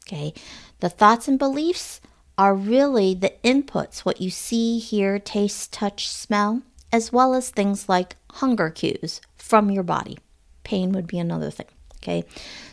Okay, 0.06 0.34
the 0.80 0.90
thoughts 0.90 1.28
and 1.28 1.38
beliefs 1.38 2.02
are 2.38 2.54
really 2.54 3.14
the 3.14 3.34
inputs, 3.42 4.00
what 4.00 4.20
you 4.20 4.30
see, 4.30 4.78
hear, 4.78 5.18
taste, 5.18 5.72
touch, 5.72 6.08
smell, 6.08 6.62
as 6.92 7.12
well 7.12 7.34
as 7.34 7.50
things 7.50 7.88
like 7.88 8.16
hunger 8.34 8.70
cues 8.70 9.20
from 9.36 9.70
your 9.70 9.82
body. 9.82 10.18
Pain 10.62 10.92
would 10.92 11.08
be 11.08 11.18
another 11.18 11.50
thing. 11.50 11.66
Okay, 11.96 12.24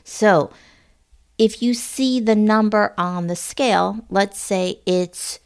so 0.04 0.52
if 1.40 1.64
you 1.64 1.74
see 1.74 2.20
the 2.20 2.36
number 2.36 2.94
on 2.96 3.26
the 3.26 3.36
scale, 3.36 4.06
let's 4.10 4.40
say 4.40 4.80
it's 4.86 5.40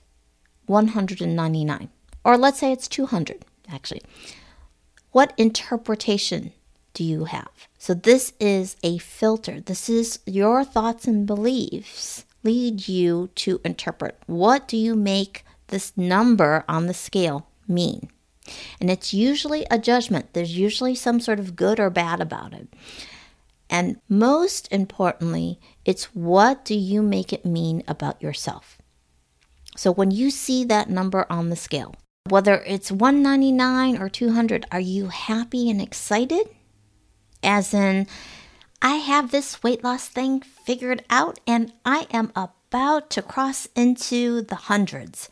199, 0.66 1.90
or 2.26 2.38
let's 2.38 2.60
say 2.60 2.74
it's 2.74 2.90
200, 2.90 3.46
actually, 3.72 4.02
what 5.12 5.34
interpretation 5.38 6.52
do 6.94 7.04
you 7.06 7.24
have? 7.24 7.50
So, 7.78 7.94
this 7.94 8.34
is 8.40 8.76
a 8.84 8.98
filter. 8.98 9.62
This 9.62 9.90
is 9.90 10.20
your 10.26 10.64
thoughts 10.66 11.08
and 11.08 11.26
beliefs 11.26 12.26
lead 12.44 12.88
you 12.88 13.30
to 13.36 13.62
interpret. 13.64 14.18
What 14.26 14.68
do 14.68 14.78
you 14.78 14.96
make 14.96 15.44
this 15.68 15.96
number 15.98 16.64
on 16.68 16.88
the 16.88 16.94
scale 16.94 17.48
mean? 17.68 18.10
And 18.80 18.90
it's 18.90 19.14
usually 19.14 19.66
a 19.70 19.78
judgment. 19.78 20.34
There's 20.34 20.58
usually 20.58 20.96
some 20.96 21.20
sort 21.20 21.40
of 21.40 21.56
good 21.56 21.80
or 21.80 21.90
bad 21.90 22.20
about 22.20 22.54
it. 22.54 22.68
And 23.70 24.02
most 24.10 24.68
importantly, 24.72 25.60
it's 25.86 26.06
what 26.16 26.66
do 26.66 26.74
you 26.74 27.02
make 27.04 27.32
it 27.32 27.46
mean 27.46 27.84
about 27.88 28.22
yourself? 28.22 28.80
So 29.76 29.92
when 29.92 30.12
you 30.12 30.32
see 30.32 30.64
that 30.66 30.90
number 30.90 31.28
on 31.30 31.50
the 31.50 31.56
scale, 31.56 31.94
whether 32.28 32.64
it's 32.66 32.92
199 32.92 34.02
or 34.02 34.10
200, 34.10 34.66
are 34.72 34.80
you 34.80 35.08
happy 35.08 35.70
and 35.70 35.82
excited? 35.82 36.50
As 37.44 37.74
in, 37.74 38.08
I 38.82 38.96
have 38.96 39.32
this 39.32 39.62
weight 39.62 39.84
loss 39.84 40.08
thing 40.08 40.42
figured 40.42 41.04
out 41.10 41.40
and 41.46 41.74
I 41.86 42.08
am 42.12 42.32
about 42.36 43.10
to 43.12 43.22
cross 43.22 43.68
into 43.76 44.42
the 44.42 44.56
hundreds. 44.56 45.30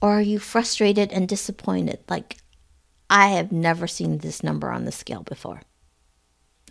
Or 0.00 0.18
are 0.18 0.22
you 0.22 0.38
frustrated 0.38 1.12
and 1.12 1.28
disappointed? 1.28 2.00
Like, 2.08 2.38
I 3.10 3.28
have 3.28 3.52
never 3.52 3.86
seen 3.86 4.18
this 4.18 4.42
number 4.42 4.70
on 4.70 4.84
the 4.84 4.92
scale 4.92 5.22
before. 5.22 5.62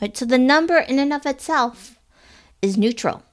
Right? 0.01 0.15
So 0.15 0.25
the 0.25 0.37
number 0.37 0.77
in 0.77 0.99
and 0.99 1.13
of 1.13 1.25
itself 1.25 1.99
is 2.61 2.77
neutral. 2.77 3.23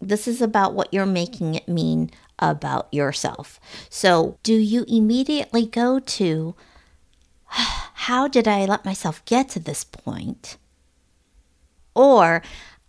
This 0.00 0.28
is 0.28 0.42
about 0.42 0.74
what 0.74 0.92
you're 0.92 1.06
making 1.06 1.54
it 1.54 1.68
mean 1.68 2.10
about 2.38 2.92
yourself. 2.92 3.58
So, 3.88 4.38
do 4.42 4.54
you 4.54 4.84
immediately 4.86 5.66
go 5.66 5.98
to 6.00 6.54
how 7.46 8.28
did 8.28 8.46
I 8.46 8.66
let 8.66 8.84
myself 8.84 9.24
get 9.24 9.48
to 9.50 9.60
this 9.60 9.84
point? 9.84 10.58
Or 11.96 12.42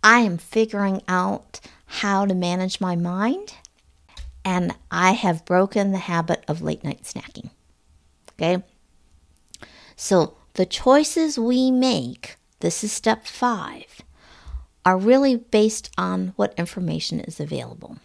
I 0.04 0.20
am 0.20 0.38
figuring 0.38 1.02
out 1.08 1.60
how 1.86 2.26
to 2.26 2.34
manage 2.34 2.80
my 2.80 2.94
mind 2.94 3.54
and 4.44 4.74
I 4.90 5.12
have 5.12 5.44
broken 5.44 5.90
the 5.90 5.98
habit 5.98 6.44
of 6.46 6.62
late 6.62 6.84
night 6.84 7.02
snacking. 7.02 7.50
Okay? 8.32 8.62
So, 9.96 10.34
the 10.54 10.66
choices 10.66 11.38
we 11.38 11.70
make 11.70 12.38
this 12.60 12.82
is 12.82 12.92
step 12.92 13.26
five, 13.26 14.02
are 14.84 14.98
really 14.98 15.36
based 15.36 15.90
on 15.96 16.32
what 16.36 16.54
information 16.58 17.20
is 17.20 17.40
available. 17.40 17.98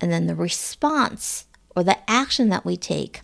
And 0.00 0.10
then 0.10 0.26
the 0.26 0.34
response 0.34 1.46
or 1.74 1.82
the 1.82 1.98
action 2.10 2.48
that 2.50 2.64
we 2.64 2.76
take 2.76 3.20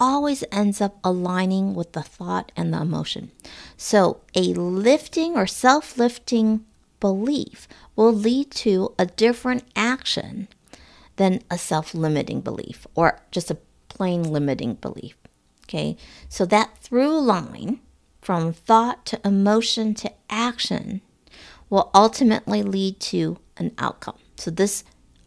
always 0.00 0.42
ends 0.50 0.80
up 0.80 0.98
aligning 1.04 1.74
with 1.74 1.92
the 1.92 2.02
thought 2.02 2.50
and 2.56 2.72
the 2.72 2.80
emotion. 2.80 3.30
So, 3.76 4.22
a 4.34 4.54
lifting 4.54 5.36
or 5.36 5.46
self 5.46 5.98
lifting 5.98 6.64
belief 6.98 7.68
will 7.94 8.12
lead 8.12 8.50
to 8.50 8.94
a 8.98 9.06
different 9.06 9.64
action 9.76 10.48
than 11.16 11.42
a 11.50 11.58
self 11.58 11.94
limiting 11.94 12.40
belief 12.40 12.86
or 12.94 13.20
just 13.30 13.50
a 13.50 13.58
plain 13.88 14.22
limiting 14.22 14.74
belief. 14.74 15.16
Okay, 15.64 15.96
so 16.28 16.46
that 16.46 16.78
through 16.78 17.20
line 17.20 17.80
from 18.20 18.52
thought 18.52 19.04
to 19.06 19.20
emotion 19.24 19.94
to 19.94 20.10
action 20.28 21.02
will 21.68 21.90
ultimately 21.94 22.62
lead 22.62 22.98
to 22.98 23.38
an 23.56 23.72
outcome. 23.78 24.18
So, 24.36 24.50
this 24.50 24.82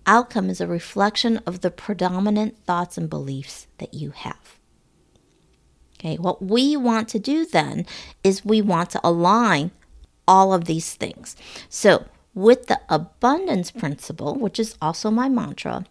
outcome 0.06 0.50
is 0.50 0.60
a 0.60 0.68
reflection 0.68 1.38
of 1.46 1.62
the 1.62 1.72
predominant 1.72 2.58
thoughts 2.66 2.98
and 2.98 3.10
beliefs 3.10 3.68
that 3.78 3.94
you 3.94 4.12
have. 4.12 4.60
Okay, 6.04 6.18
what 6.18 6.44
we 6.44 6.76
want 6.76 7.08
to 7.10 7.20
do 7.20 7.46
then 7.46 7.86
is 8.26 8.44
we 8.44 8.62
want 8.62 8.90
to 8.90 9.00
align 9.04 9.72
all 10.28 10.54
of 10.54 10.66
these 10.66 10.96
things. 10.96 11.38
So, 11.70 12.06
with 12.34 12.68
the 12.68 12.82
abundance 12.90 13.72
principle, 13.72 14.36
which 14.36 14.60
is 14.60 14.76
also 14.82 15.10
my 15.10 15.30
mantra, 15.30 15.86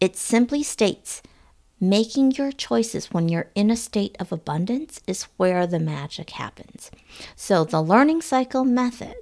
it 0.00 0.16
simply 0.16 0.62
states 0.62 1.22
Making 1.80 2.32
your 2.32 2.52
choices 2.52 3.10
when 3.10 3.28
you're 3.28 3.50
in 3.54 3.70
a 3.70 3.76
state 3.76 4.16
of 4.18 4.32
abundance 4.32 5.02
is 5.06 5.24
where 5.36 5.66
the 5.66 5.80
magic 5.80 6.30
happens. 6.30 6.90
So, 7.36 7.64
the 7.64 7.82
learning 7.82 8.22
cycle 8.22 8.64
method 8.64 9.16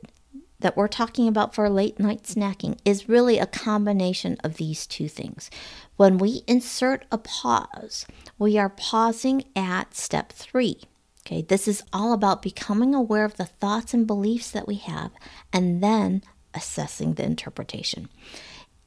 that 0.63 0.77
we're 0.77 0.89
talking 0.89 1.29
about 1.29 1.55
for 1.55 1.69
late 1.69 2.01
night 2.01 2.23
snacking 2.23 2.79
is 2.85 3.09
really 3.09 3.39
a 3.39 3.47
combination 3.47 4.37
of 4.43 4.57
these 4.57 4.87
two 4.87 5.09
things. 5.09 5.51
When 5.97 6.19
we 6.19 6.43
insert 6.47 7.05
a 7.13 7.19
pause, 7.19 8.07
we 8.39 8.57
are 8.59 8.71
pausing 8.71 9.45
at 9.55 9.95
step 9.95 10.33
three. 10.33 10.81
Okay, 11.25 11.43
this 11.43 11.69
is 11.69 11.85
all 11.93 12.13
about 12.13 12.43
becoming 12.43 12.95
aware 12.95 13.25
of 13.25 13.37
the 13.37 13.45
thoughts 13.45 13.95
and 13.95 14.07
beliefs 14.07 14.51
that 14.51 14.67
we 14.67 14.77
have 14.77 15.13
and 15.53 15.83
then 15.83 16.23
assessing 16.55 17.15
the 17.15 17.25
interpretation. 17.25 18.09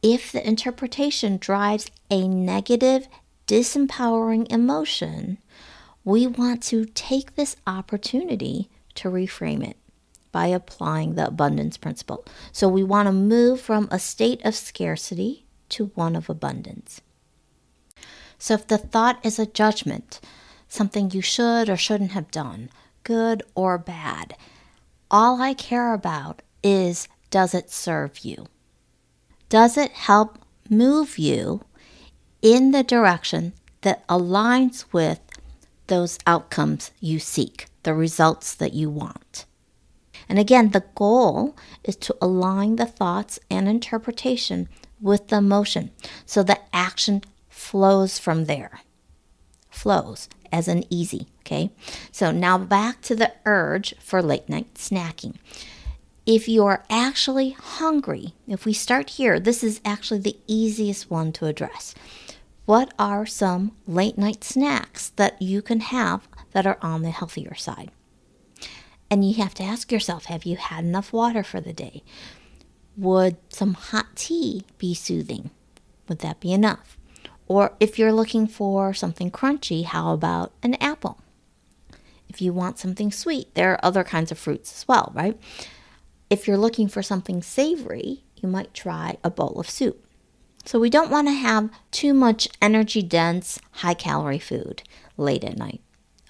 If 0.01 0.31
the 0.31 0.45
interpretation 0.45 1.37
drives 1.37 1.89
a 2.09 2.27
negative 2.27 3.07
disempowering 3.47 4.51
emotion, 4.51 5.37
we 6.03 6.27
want 6.27 6.61
to 6.63 6.85
take 6.85 7.35
this 7.35 7.55
opportunity 7.65 8.69
to 8.95 9.09
reframe 9.09 9.67
it 9.67 9.77
by 10.35 10.47
applying 10.47 11.15
the 11.15 11.25
abundance 11.25 11.77
principle. 11.77 12.25
So 12.51 12.67
we 12.67 12.83
want 12.83 13.07
to 13.07 13.13
move 13.13 13.61
from 13.61 13.87
a 13.89 13.97
state 13.97 14.43
of 14.43 14.53
scarcity 14.53 15.45
to 15.69 15.91
one 15.95 16.13
of 16.13 16.29
abundance. 16.29 16.99
So 18.37 18.55
if 18.55 18.67
the 18.67 18.77
thought 18.77 19.25
is 19.25 19.39
a 19.39 19.45
judgment, 19.45 20.19
something 20.67 21.11
you 21.11 21.21
should 21.21 21.69
or 21.69 21.77
shouldn't 21.77 22.11
have 22.11 22.31
done, 22.31 22.69
good 23.05 23.43
or 23.55 23.77
bad, 23.77 24.35
all 25.09 25.41
I 25.41 25.53
care 25.53 25.93
about 25.93 26.41
is 26.61 27.07
does 27.29 27.53
it 27.53 27.71
serve 27.71 28.19
you? 28.19 28.47
Does 29.47 29.77
it 29.77 29.93
help 29.93 30.37
move 30.69 31.17
you 31.17 31.63
in 32.41 32.71
the 32.71 32.83
direction 32.83 33.53
that 33.83 34.05
aligns 34.09 34.83
with 34.91 35.21
those 35.87 36.19
outcomes 36.27 36.91
you 36.99 37.19
seek, 37.19 37.67
the 37.83 37.93
results 37.93 38.53
that 38.55 38.73
you 38.73 38.89
want. 38.89 39.45
And 40.27 40.39
again, 40.39 40.69
the 40.69 40.83
goal 40.95 41.55
is 41.83 41.95
to 41.97 42.15
align 42.21 42.75
the 42.75 42.85
thoughts 42.85 43.39
and 43.49 43.67
interpretation 43.67 44.69
with 45.01 45.27
the 45.27 45.37
emotion 45.37 45.91
so 46.25 46.41
the 46.41 46.59
action 46.73 47.21
flows 47.47 48.17
from 48.17 48.45
there. 48.45 48.81
Flows 49.69 50.29
as 50.51 50.67
an 50.67 50.83
easy, 50.89 51.27
okay? 51.41 51.71
So 52.11 52.31
now 52.31 52.57
back 52.57 53.01
to 53.01 53.15
the 53.15 53.33
urge 53.45 53.93
for 53.99 54.21
late 54.21 54.49
night 54.49 54.73
snacking. 54.75 55.35
If 56.25 56.49
you're 56.49 56.83
actually 56.89 57.51
hungry, 57.51 58.33
if 58.47 58.65
we 58.65 58.73
start 58.73 59.11
here, 59.11 59.39
this 59.39 59.63
is 59.63 59.81
actually 59.85 60.21
the 60.21 60.37
easiest 60.47 61.11
one 61.11 61.31
to 61.33 61.45
address 61.45 61.93
what 62.65 62.93
are 62.97 63.27
some 63.27 63.73
late 63.85 64.17
night 64.17 64.43
snacks 64.43 65.09
that 65.17 65.39
you 65.39 65.61
can 65.61 65.81
have 65.81 66.27
that 66.51 66.65
are 66.65 66.79
on 66.81 67.03
the 67.03 67.11
healthier 67.11 67.53
side? 67.53 67.91
And 69.09 69.27
you 69.27 69.35
have 69.35 69.53
to 69.55 69.63
ask 69.63 69.91
yourself 69.91 70.25
have 70.25 70.45
you 70.45 70.57
had 70.57 70.83
enough 70.83 71.13
water 71.13 71.43
for 71.43 71.61
the 71.61 71.73
day? 71.73 72.03
Would 72.97 73.37
some 73.49 73.73
hot 73.73 74.15
tea 74.15 74.63
be 74.77 74.93
soothing? 74.93 75.51
Would 76.07 76.19
that 76.19 76.39
be 76.39 76.51
enough? 76.53 76.97
Or 77.47 77.73
if 77.79 77.99
you're 77.99 78.13
looking 78.13 78.47
for 78.47 78.93
something 78.93 79.29
crunchy, 79.29 79.85
how 79.85 80.13
about 80.13 80.51
an 80.63 80.75
apple? 80.75 81.19
If 82.27 82.41
you 82.41 82.53
want 82.53 82.79
something 82.79 83.11
sweet, 83.11 83.53
there 83.53 83.71
are 83.71 83.85
other 83.85 84.03
kinds 84.03 84.31
of 84.31 84.39
fruits 84.39 84.73
as 84.75 84.87
well, 84.87 85.11
right? 85.13 85.39
If 86.29 86.47
you're 86.47 86.57
looking 86.57 86.87
for 86.87 87.03
something 87.03 87.41
savory, 87.41 88.23
you 88.35 88.49
might 88.49 88.73
try 88.73 89.17
a 89.23 89.29
bowl 89.29 89.59
of 89.59 89.69
soup. 89.69 90.05
So 90.65 90.79
we 90.79 90.89
don't 90.89 91.11
want 91.11 91.27
to 91.27 91.33
have 91.33 91.69
too 91.91 92.13
much 92.13 92.47
energy 92.61 93.03
dense, 93.03 93.59
high 93.71 93.93
calorie 93.93 94.39
food 94.39 94.81
late 95.15 95.43
at 95.43 95.57
night. 95.57 95.81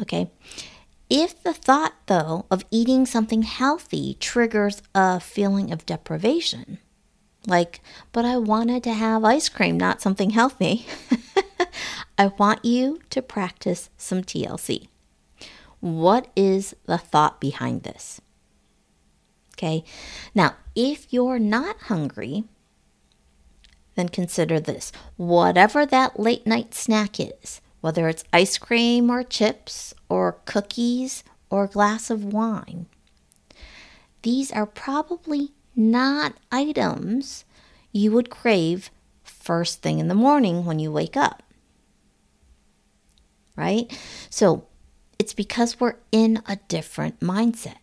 Okay? 0.02 0.30
If 1.10 1.42
the 1.44 1.54
thought, 1.54 1.94
though, 2.08 2.46
of 2.50 2.66
eating 2.72 3.06
something 3.06 3.44
healthy 3.44 4.18
triggers 4.20 4.82
a 4.96 5.20
feeling 5.20 5.72
of 5.72 5.86
deprivation, 5.86 6.80
like, 7.46 7.82
but 8.12 8.26
I 8.26 8.38
wanted 8.38 8.84
to 8.84 8.94
have 8.94 9.24
ice 9.24 9.50
cream, 9.50 9.78
not 9.78 10.02
something 10.02 10.32
healthy, 10.32 10.86
I 12.18 12.28
want 12.28 12.66
you 12.66 13.00
to 13.12 13.22
practice 13.22 13.90
some 13.98 14.24
TLC. 14.24 14.88
What 15.80 16.28
is 16.36 16.76
the 16.86 16.98
thought 16.98 17.40
behind 17.40 17.84
this? 17.84 18.20
Okay, 19.54 19.84
now 20.34 20.56
if 20.76 21.14
you're 21.14 21.40
not 21.40 21.78
hungry, 21.82 22.46
then 23.96 24.10
consider 24.10 24.60
this 24.60 24.92
whatever 25.16 25.86
that 25.86 26.20
late 26.20 26.46
night 26.46 26.74
snack 26.74 27.20
is, 27.20 27.62
whether 27.86 28.10
it's 28.10 28.24
ice 28.34 28.58
cream 28.58 29.12
or 29.12 29.22
chips 29.22 29.94
or 30.10 30.40
cookies 30.46 31.24
or 31.52 31.66
a 31.66 31.68
glass 31.68 32.10
of 32.10 32.34
wine, 32.34 32.88
these 34.24 34.52
are 34.52 34.66
probably 34.66 35.52
not 35.76 36.34
items 36.52 37.46
you 37.92 38.12
would 38.12 38.32
crave 38.32 38.90
first 39.24 39.84
thing 39.84 40.00
in 40.00 40.08
the 40.08 40.16
morning 40.16 40.66
when 40.66 40.80
you 40.80 40.92
wake 40.92 41.16
up. 41.16 41.44
Right? 43.56 43.96
So 44.32 44.66
it's 45.20 45.36
because 45.36 45.80
we're 45.80 45.98
in 46.12 46.42
a 46.48 46.56
different 46.68 47.20
mindset. 47.20 47.78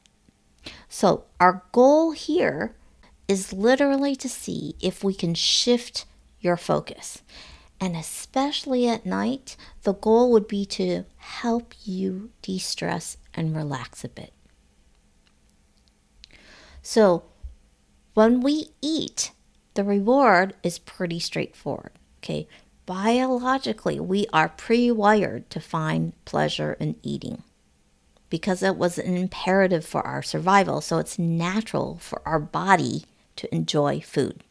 So 0.88 1.26
our 1.38 1.62
goal 1.70 2.10
here 2.10 2.74
is 3.28 3.52
literally 3.52 4.16
to 4.16 4.28
see 4.28 4.74
if 4.80 5.04
we 5.04 5.14
can 5.14 5.34
shift 5.34 6.06
your 6.40 6.56
focus. 6.56 7.22
And 7.82 7.96
especially 7.96 8.86
at 8.86 9.04
night, 9.04 9.56
the 9.82 9.92
goal 9.92 10.30
would 10.30 10.46
be 10.46 10.64
to 10.66 11.04
help 11.16 11.74
you 11.82 12.30
de 12.40 12.56
stress 12.60 13.16
and 13.34 13.56
relax 13.56 14.04
a 14.04 14.08
bit. 14.08 14.32
So, 16.80 17.24
when 18.14 18.40
we 18.40 18.68
eat, 18.80 19.32
the 19.74 19.82
reward 19.82 20.54
is 20.62 20.78
pretty 20.78 21.18
straightforward. 21.18 21.90
Okay, 22.20 22.46
biologically, 22.86 23.98
we 23.98 24.28
are 24.32 24.50
pre 24.50 24.92
wired 24.92 25.50
to 25.50 25.58
find 25.58 26.12
pleasure 26.24 26.76
in 26.78 26.94
eating 27.02 27.42
because 28.30 28.62
it 28.62 28.76
was 28.76 28.96
an 28.96 29.16
imperative 29.16 29.84
for 29.84 30.06
our 30.06 30.22
survival. 30.22 30.80
So, 30.82 30.98
it's 30.98 31.18
natural 31.18 31.98
for 31.98 32.22
our 32.24 32.38
body 32.38 33.06
to 33.34 33.52
enjoy 33.52 33.98
food. 33.98 34.44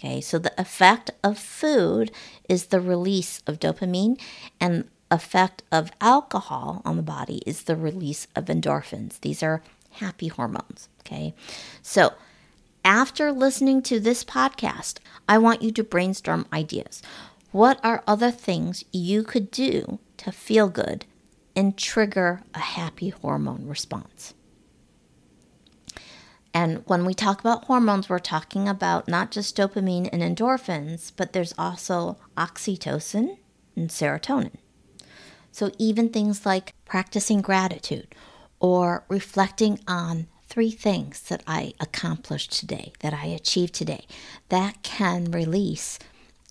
Okay, 0.00 0.22
so 0.22 0.38
the 0.38 0.58
effect 0.58 1.10
of 1.22 1.38
food 1.38 2.10
is 2.48 2.66
the 2.66 2.80
release 2.80 3.42
of 3.46 3.60
dopamine, 3.60 4.18
and 4.58 4.88
effect 5.10 5.62
of 5.70 5.92
alcohol 6.00 6.80
on 6.86 6.96
the 6.96 7.02
body 7.02 7.42
is 7.44 7.64
the 7.64 7.76
release 7.76 8.26
of 8.34 8.46
endorphins. 8.46 9.20
These 9.20 9.42
are 9.42 9.62
happy 9.90 10.28
hormones. 10.28 10.88
Okay, 11.00 11.34
so 11.82 12.14
after 12.82 13.30
listening 13.30 13.82
to 13.82 14.00
this 14.00 14.24
podcast, 14.24 15.00
I 15.28 15.36
want 15.36 15.60
you 15.60 15.70
to 15.72 15.84
brainstorm 15.84 16.46
ideas. 16.50 17.02
What 17.52 17.78
are 17.84 18.02
other 18.06 18.30
things 18.30 18.84
you 18.92 19.22
could 19.22 19.50
do 19.50 19.98
to 20.16 20.32
feel 20.32 20.68
good 20.68 21.04
and 21.54 21.76
trigger 21.76 22.40
a 22.54 22.60
happy 22.60 23.10
hormone 23.10 23.66
response? 23.66 24.32
And 26.52 26.82
when 26.86 27.04
we 27.04 27.14
talk 27.14 27.40
about 27.40 27.64
hormones, 27.64 28.08
we're 28.08 28.18
talking 28.18 28.68
about 28.68 29.06
not 29.08 29.30
just 29.30 29.56
dopamine 29.56 30.08
and 30.12 30.22
endorphins, 30.22 31.12
but 31.16 31.32
there's 31.32 31.54
also 31.56 32.18
oxytocin 32.36 33.36
and 33.76 33.88
serotonin. 33.88 34.56
So, 35.52 35.70
even 35.78 36.08
things 36.08 36.46
like 36.46 36.74
practicing 36.84 37.40
gratitude 37.40 38.14
or 38.58 39.04
reflecting 39.08 39.80
on 39.86 40.26
three 40.44 40.70
things 40.70 41.22
that 41.22 41.42
I 41.46 41.72
accomplished 41.80 42.52
today, 42.52 42.92
that 43.00 43.14
I 43.14 43.26
achieved 43.26 43.74
today, 43.74 44.04
that 44.48 44.82
can 44.82 45.30
release 45.30 45.98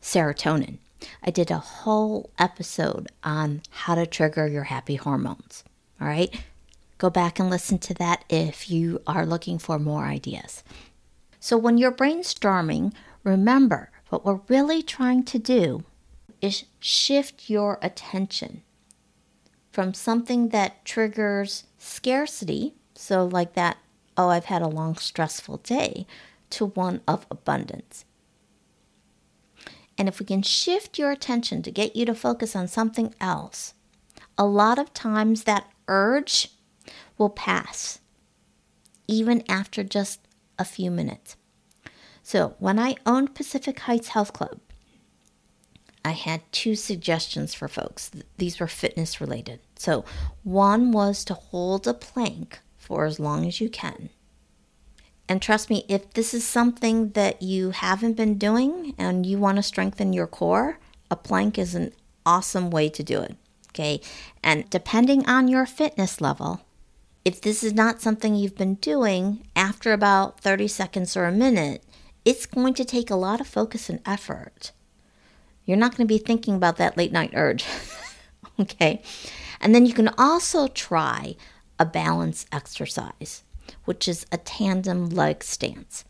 serotonin. 0.01 0.77
I 1.23 1.31
did 1.31 1.51
a 1.51 1.59
whole 1.59 2.29
episode 2.39 3.07
on 3.23 3.61
how 3.69 3.95
to 3.95 4.05
trigger 4.05 4.47
your 4.47 4.65
happy 4.65 4.95
hormones. 4.95 5.63
All 5.99 6.07
right. 6.07 6.41
Go 6.99 7.09
back 7.09 7.39
and 7.39 7.49
listen 7.49 7.79
to 7.79 7.93
that 7.95 8.25
if 8.29 8.69
you 8.69 9.01
are 9.07 9.25
looking 9.25 9.57
for 9.57 9.79
more 9.79 10.03
ideas. 10.03 10.63
So, 11.39 11.57
when 11.57 11.77
you're 11.77 11.93
brainstorming, 11.93 12.93
remember 13.23 13.89
what 14.09 14.25
we're 14.25 14.41
really 14.49 14.83
trying 14.83 15.23
to 15.23 15.39
do 15.39 15.85
is 16.41 16.65
shift 16.79 17.49
your 17.49 17.79
attention 17.81 18.63
from 19.71 19.93
something 19.93 20.49
that 20.49 20.83
triggers 20.83 21.63
scarcity, 21.77 22.73
so 22.95 23.25
like 23.25 23.53
that, 23.53 23.77
oh, 24.17 24.27
I've 24.27 24.45
had 24.45 24.61
a 24.61 24.67
long, 24.67 24.95
stressful 24.95 25.57
day, 25.57 26.05
to 26.49 26.65
one 26.65 26.99
of 27.07 27.25
abundance. 27.31 28.03
And 29.97 30.09
if 30.09 30.19
we 30.19 30.25
can 30.25 30.41
shift 30.41 30.97
your 30.97 31.11
attention 31.11 31.61
to 31.61 31.71
get 31.71 31.95
you 31.95 32.05
to 32.05 32.15
focus 32.15 32.55
on 32.57 32.67
something 32.67 33.13
else, 33.21 33.73
a 34.37 34.45
lot 34.45 34.79
of 34.79 34.93
times 34.93 35.43
that 35.43 35.69
urge 35.87 36.49
will 37.19 37.29
pass, 37.29 37.99
even 39.07 39.43
after 39.47 39.83
just 39.83 40.21
a 40.57 40.65
few 40.65 40.89
minutes. 40.89 41.35
So, 42.23 42.55
when 42.59 42.79
I 42.79 42.95
owned 43.05 43.35
Pacific 43.35 43.79
Heights 43.79 44.09
Health 44.09 44.33
Club, 44.33 44.59
I 46.03 46.11
had 46.11 46.41
two 46.51 46.75
suggestions 46.75 47.53
for 47.53 47.67
folks. 47.67 48.11
These 48.37 48.59
were 48.59 48.67
fitness 48.67 49.19
related. 49.19 49.59
So, 49.75 50.05
one 50.43 50.91
was 50.91 51.23
to 51.25 51.33
hold 51.33 51.87
a 51.87 51.93
plank 51.93 52.59
for 52.77 53.05
as 53.05 53.19
long 53.19 53.45
as 53.45 53.61
you 53.61 53.69
can. 53.69 54.09
And 55.27 55.41
trust 55.41 55.69
me, 55.69 55.85
if 55.87 56.13
this 56.13 56.33
is 56.33 56.43
something 56.43 57.11
that 57.11 57.43
you 57.43 57.69
haven't 57.69 58.17
been 58.17 58.39
doing 58.39 58.95
and 58.97 59.25
you 59.25 59.37
want 59.37 59.57
to 59.57 59.63
strengthen 59.63 60.11
your 60.11 60.25
core, 60.25 60.79
a 61.11 61.15
plank 61.15 61.59
is 61.59 61.75
an 61.75 61.93
awesome 62.25 62.71
way 62.71 62.89
to 62.89 63.03
do 63.03 63.21
it. 63.21 63.35
Okay. 63.69 64.01
And 64.43 64.67
depending 64.69 65.27
on 65.27 65.47
your 65.47 65.67
fitness 65.67 66.19
level, 66.19 66.61
if 67.25 67.41
this 67.41 67.63
is 67.63 67.73
not 67.73 68.01
something 68.01 68.35
you've 68.35 68.57
been 68.57 68.75
doing, 68.75 69.45
after 69.55 69.91
about 69.91 70.39
30 70.39 70.67
seconds 70.67 71.17
or 71.17 71.25
a 71.25 71.31
minute, 71.31 71.83
it's 72.25 72.45
going 72.45 72.73
to 72.75 72.85
take 72.85 73.09
a 73.09 73.15
lot 73.15 73.41
of 73.41 73.47
focus 73.47 73.89
and 73.89 74.01
effort. 74.05 74.71
You're 75.65 75.77
not 75.77 75.95
going 75.95 76.07
to 76.07 76.13
be 76.13 76.17
thinking 76.17 76.55
about 76.55 76.77
that 76.77 76.97
late 76.97 77.11
night 77.11 77.31
urge. 77.33 77.65
okay. 78.59 79.01
And 79.61 79.75
then 79.75 79.85
you 79.85 79.93
can 79.93 80.09
also 80.17 80.67
try 80.67 81.35
a 81.77 81.85
balance 81.85 82.45
exercise, 82.51 83.43
which 83.85 84.07
is 84.07 84.25
a 84.31 84.37
tandem 84.37 85.09
leg 85.09 85.43
stance. 85.43 86.05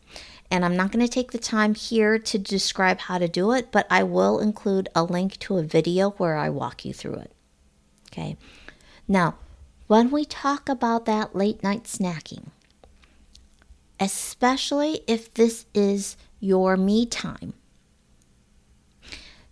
And 0.50 0.64
I'm 0.64 0.76
not 0.76 0.90
going 0.90 1.04
to 1.04 1.12
take 1.12 1.30
the 1.30 1.38
time 1.38 1.74
here 1.74 2.18
to 2.18 2.38
describe 2.38 3.00
how 3.00 3.18
to 3.18 3.28
do 3.28 3.52
it, 3.52 3.70
but 3.70 3.86
I 3.88 4.02
will 4.02 4.40
include 4.40 4.88
a 4.94 5.04
link 5.04 5.38
to 5.40 5.58
a 5.58 5.62
video 5.62 6.10
where 6.12 6.36
I 6.36 6.48
walk 6.48 6.84
you 6.84 6.92
through 6.92 7.16
it. 7.16 7.32
Okay. 8.08 8.36
Now, 9.06 9.36
when 9.90 10.08
we 10.08 10.24
talk 10.24 10.68
about 10.68 11.04
that 11.04 11.34
late 11.34 11.64
night 11.64 11.82
snacking, 11.82 12.46
especially 13.98 15.00
if 15.08 15.34
this 15.34 15.66
is 15.74 16.16
your 16.38 16.76
me 16.76 17.04
time, 17.04 17.54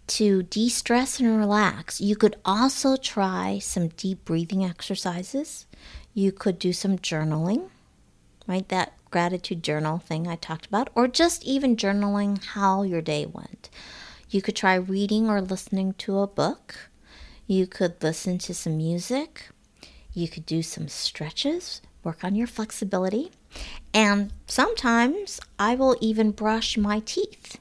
to 0.06 0.44
de 0.44 0.68
stress 0.68 1.18
and 1.18 1.36
relax, 1.36 2.00
you 2.00 2.14
could 2.14 2.36
also 2.44 2.94
try 2.94 3.58
some 3.58 3.88
deep 3.88 4.24
breathing 4.24 4.64
exercises. 4.64 5.66
You 6.14 6.30
could 6.30 6.60
do 6.60 6.72
some 6.72 6.98
journaling, 6.98 7.70
right? 8.46 8.68
That 8.68 8.92
gratitude 9.10 9.64
journal 9.64 9.98
thing 9.98 10.28
I 10.28 10.36
talked 10.36 10.66
about, 10.66 10.88
or 10.94 11.08
just 11.08 11.42
even 11.42 11.74
journaling 11.74 12.44
how 12.44 12.84
your 12.84 13.02
day 13.02 13.26
went. 13.26 13.70
You 14.30 14.40
could 14.40 14.54
try 14.54 14.76
reading 14.76 15.28
or 15.28 15.40
listening 15.40 15.94
to 15.94 16.20
a 16.20 16.28
book. 16.28 16.90
You 17.48 17.66
could 17.66 18.00
listen 18.04 18.38
to 18.38 18.54
some 18.54 18.76
music. 18.76 19.48
You 20.12 20.28
could 20.28 20.46
do 20.46 20.62
some 20.62 20.88
stretches, 20.88 21.80
work 22.02 22.24
on 22.24 22.34
your 22.34 22.46
flexibility, 22.46 23.30
and 23.94 24.32
sometimes 24.46 25.40
I 25.58 25.74
will 25.74 25.96
even 26.00 26.30
brush 26.30 26.76
my 26.76 27.00
teeth, 27.00 27.58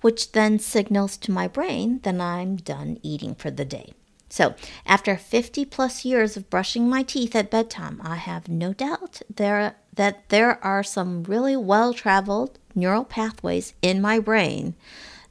which 0.00 0.32
then 0.32 0.58
signals 0.58 1.16
to 1.18 1.32
my 1.32 1.48
brain 1.48 2.00
that 2.02 2.20
I'm 2.20 2.56
done 2.56 2.98
eating 3.02 3.34
for 3.34 3.50
the 3.50 3.64
day. 3.64 3.92
So, 4.28 4.54
after 4.84 5.16
50 5.16 5.64
plus 5.66 6.04
years 6.04 6.36
of 6.36 6.50
brushing 6.50 6.90
my 6.90 7.02
teeth 7.02 7.34
at 7.36 7.50
bedtime, 7.50 8.00
I 8.04 8.16
have 8.16 8.48
no 8.48 8.72
doubt 8.72 9.22
there 9.34 9.76
that 9.94 10.28
there 10.28 10.62
are 10.64 10.82
some 10.82 11.22
really 11.22 11.56
well-traveled 11.56 12.58
neural 12.74 13.04
pathways 13.04 13.72
in 13.80 14.00
my 14.00 14.18
brain 14.18 14.74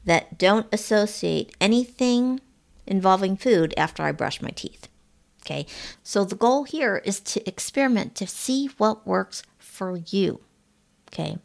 that 0.06 0.38
don't 0.38 0.66
associate 0.72 1.56
anything 1.62 2.40
involving 2.88 3.38
food 3.38 3.74
after 3.78 4.02
I 4.02 4.12
brush 4.12 4.42
my 4.42 4.50
teeth. 4.50 4.88
Okay, 5.46 5.68
so 6.02 6.26
the 6.26 6.36
goal 6.36 6.64
here 6.64 6.98
is 7.06 7.20
to 7.20 7.48
experiment 7.48 8.16
to 8.16 8.26
see 8.26 8.70
what 8.78 9.06
works 9.06 9.44
for 9.60 9.98
you. 9.98 10.42
Okay, 11.10 11.38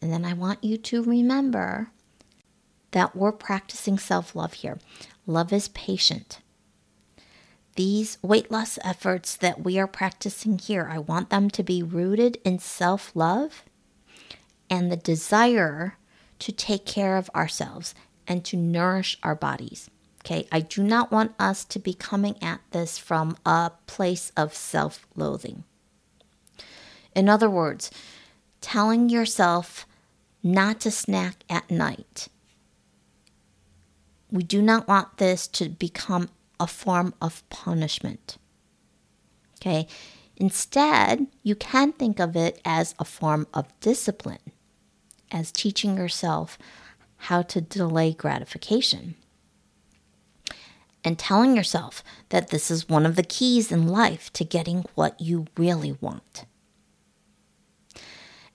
and 0.00 0.12
then 0.12 0.24
I 0.24 0.32
want 0.32 0.64
you 0.64 0.78
to 0.78 1.02
remember 1.02 1.90
that 2.92 3.14
we're 3.14 3.32
practicing 3.32 3.98
self 3.98 4.34
love 4.34 4.54
here. 4.54 4.78
Love 5.26 5.52
is 5.52 5.68
patient. 5.68 6.40
These 7.76 8.18
weight 8.22 8.50
loss 8.50 8.78
efforts 8.84 9.36
that 9.36 9.62
we 9.62 9.78
are 9.78 9.88
practicing 9.88 10.58
here, 10.58 10.88
I 10.90 10.98
want 10.98 11.30
them 11.30 11.50
to 11.50 11.62
be 11.62 11.82
rooted 11.82 12.38
in 12.44 12.60
self 12.60 13.10
love 13.14 13.64
and 14.70 14.90
the 14.90 14.96
desire 14.96 15.98
to 16.38 16.52
take 16.52 16.86
care 16.86 17.16
of 17.16 17.30
ourselves 17.34 17.94
and 18.26 18.44
to 18.44 18.56
nourish 18.56 19.18
our 19.22 19.34
bodies. 19.34 19.90
Okay, 20.24 20.48
I 20.50 20.60
do 20.60 20.82
not 20.82 21.12
want 21.12 21.34
us 21.38 21.66
to 21.66 21.78
be 21.78 21.92
coming 21.92 22.42
at 22.42 22.60
this 22.70 22.96
from 22.96 23.36
a 23.44 23.72
place 23.86 24.32
of 24.38 24.54
self 24.54 25.06
loathing. 25.14 25.64
In 27.14 27.28
other 27.28 27.50
words, 27.50 27.90
telling 28.62 29.10
yourself 29.10 29.86
not 30.42 30.80
to 30.80 30.90
snack 30.90 31.44
at 31.50 31.70
night. 31.70 32.28
We 34.30 34.42
do 34.42 34.62
not 34.62 34.88
want 34.88 35.18
this 35.18 35.46
to 35.48 35.68
become 35.68 36.30
a 36.58 36.66
form 36.66 37.12
of 37.20 37.46
punishment. 37.50 38.38
Okay, 39.60 39.86
instead, 40.36 41.26
you 41.42 41.54
can 41.54 41.92
think 41.92 42.18
of 42.18 42.34
it 42.34 42.60
as 42.64 42.94
a 42.98 43.04
form 43.04 43.46
of 43.52 43.78
discipline, 43.80 44.52
as 45.30 45.52
teaching 45.52 45.98
yourself 45.98 46.56
how 47.16 47.42
to 47.42 47.60
delay 47.60 48.14
gratification 48.14 49.16
and 51.04 51.18
telling 51.18 51.54
yourself 51.54 52.02
that 52.30 52.48
this 52.48 52.70
is 52.70 52.88
one 52.88 53.04
of 53.04 53.16
the 53.16 53.22
keys 53.22 53.70
in 53.70 53.86
life 53.86 54.32
to 54.32 54.44
getting 54.44 54.84
what 54.94 55.20
you 55.20 55.46
really 55.56 55.96
want. 56.00 56.46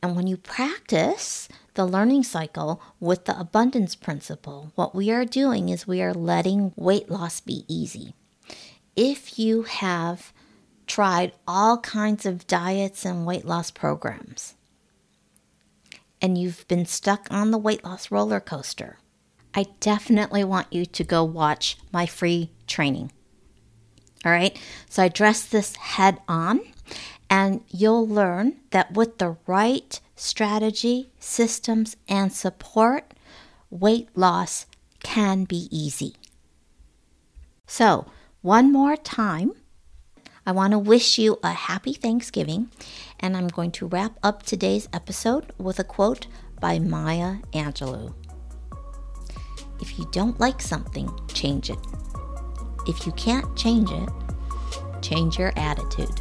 And 0.02 0.16
when 0.16 0.28
you 0.28 0.38
practice 0.38 1.48
the 1.74 1.86
learning 1.86 2.24
cycle 2.24 2.82
with 3.00 3.26
the 3.26 3.40
abundance 3.40 3.96
principle, 3.96 4.72
what 4.76 4.96
we 4.96 5.12
are 5.12 5.26
doing 5.26 5.70
is 5.70 5.86
we 5.86 6.02
are 6.02 6.14
letting 6.14 6.74
weight 6.76 7.10
loss 7.10 7.42
be 7.42 7.66
easy. 7.68 8.16
If 8.96 9.38
you 9.38 9.64
have 9.64 10.34
tried 10.88 11.34
all 11.48 11.78
kinds 11.78 12.26
of 12.26 12.48
diets 12.48 13.06
and 13.06 13.26
weight 13.26 13.46
loss 13.46 13.72
programs, 13.72 14.56
and 16.22 16.38
you've 16.38 16.68
been 16.68 16.86
stuck 16.86 17.28
on 17.30 17.52
the 17.52 17.58
weight 17.58 17.84
loss 17.84 18.10
roller 18.10 18.40
coaster, 18.40 18.98
I 19.54 19.66
definitely 19.80 20.44
want 20.44 20.72
you 20.72 20.86
to 20.86 21.04
go 21.04 21.24
watch 21.24 21.78
my 21.92 22.06
free 22.06 22.52
training. 22.68 23.12
All 24.26 24.32
right, 24.32 24.60
so 24.90 25.04
I 25.04 25.06
address 25.06 25.44
this 25.46 25.76
head 25.76 26.20
on, 26.28 26.62
and 27.30 27.62
you'll 27.70 28.08
learn 28.08 28.58
that 28.72 28.94
with 28.94 29.18
the 29.18 29.38
right 29.48 30.00
strategy, 30.16 31.10
systems, 31.20 31.96
and 32.08 32.34
support, 32.34 33.14
weight 33.70 34.10
loss 34.16 34.66
can 35.02 35.46
be 35.46 35.68
easy. 35.72 36.16
So, 37.66 38.08
one 38.42 38.72
more 38.72 38.98
time, 38.98 39.54
I 40.46 40.52
want 40.52 40.72
to 40.72 40.80
wish 40.80 41.18
you 41.18 41.40
a 41.44 41.52
happy 41.52 41.94
Thanksgiving, 41.94 42.72
and 43.20 43.38
I'm 43.38 43.48
going 43.48 43.72
to 43.74 43.88
wrap 43.88 44.18
up 44.24 44.44
today's 44.44 44.90
episode 44.92 45.54
with 45.58 45.80
a 45.80 45.84
quote 45.84 46.28
by 46.60 46.80
Maya 46.80 47.38
Angelou. 47.54 48.14
If 49.82 49.98
you 49.98 50.06
don't 50.12 50.40
like 50.40 50.62
something, 50.62 51.10
change 51.34 51.70
it. 51.70 51.80
If 52.88 53.06
you 53.06 53.12
can't 53.14 53.56
change 53.56 53.90
it, 53.92 54.10
change 55.02 55.38
your 55.38 55.54
attitude. 55.56 56.20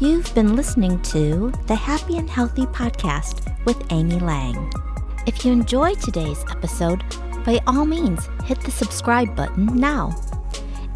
You've 0.00 0.32
been 0.34 0.54
listening 0.54 1.02
to 1.02 1.52
the 1.66 1.74
Happy 1.74 2.18
and 2.18 2.30
Healthy 2.30 2.66
Podcast 2.66 3.64
with 3.64 3.92
Amy 3.92 4.20
Lang. 4.20 4.72
If 5.26 5.44
you 5.44 5.52
enjoyed 5.52 6.00
today's 6.00 6.44
episode, 6.50 7.02
by 7.44 7.60
all 7.66 7.84
means, 7.84 8.28
hit 8.44 8.60
the 8.60 8.70
subscribe 8.70 9.34
button 9.34 9.66
now. 9.66 10.14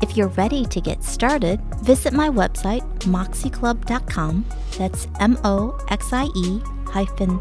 If 0.02 0.16
you're 0.16 0.28
ready 0.28 0.64
to 0.66 0.80
get 0.80 1.04
started, 1.04 1.60
visit 1.82 2.12
my 2.12 2.28
website, 2.28 2.82
moxieclub.com. 3.00 4.44
That's 4.78 5.08
M 5.20 5.38
O 5.44 5.78
X 5.88 6.12
I 6.12 6.24
E 6.34 6.60
hyphen 6.86 7.40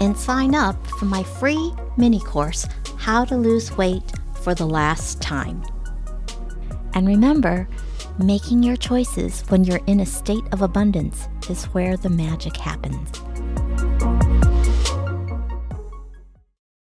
and 0.00 0.16
sign 0.16 0.54
up 0.54 0.86
for 0.86 1.04
my 1.04 1.22
free 1.22 1.72
mini 1.96 2.20
course, 2.20 2.66
How 2.96 3.24
to 3.24 3.36
Lose 3.36 3.76
Weight 3.76 4.12
for 4.42 4.54
the 4.54 4.66
Last 4.66 5.20
Time. 5.20 5.62
And 6.94 7.06
remember, 7.06 7.68
making 8.18 8.62
your 8.62 8.76
choices 8.76 9.42
when 9.48 9.64
you're 9.64 9.80
in 9.86 10.00
a 10.00 10.06
state 10.06 10.44
of 10.52 10.62
abundance 10.62 11.28
is 11.48 11.64
where 11.66 11.96
the 11.96 12.10
magic 12.10 12.56
happens. 12.56 13.10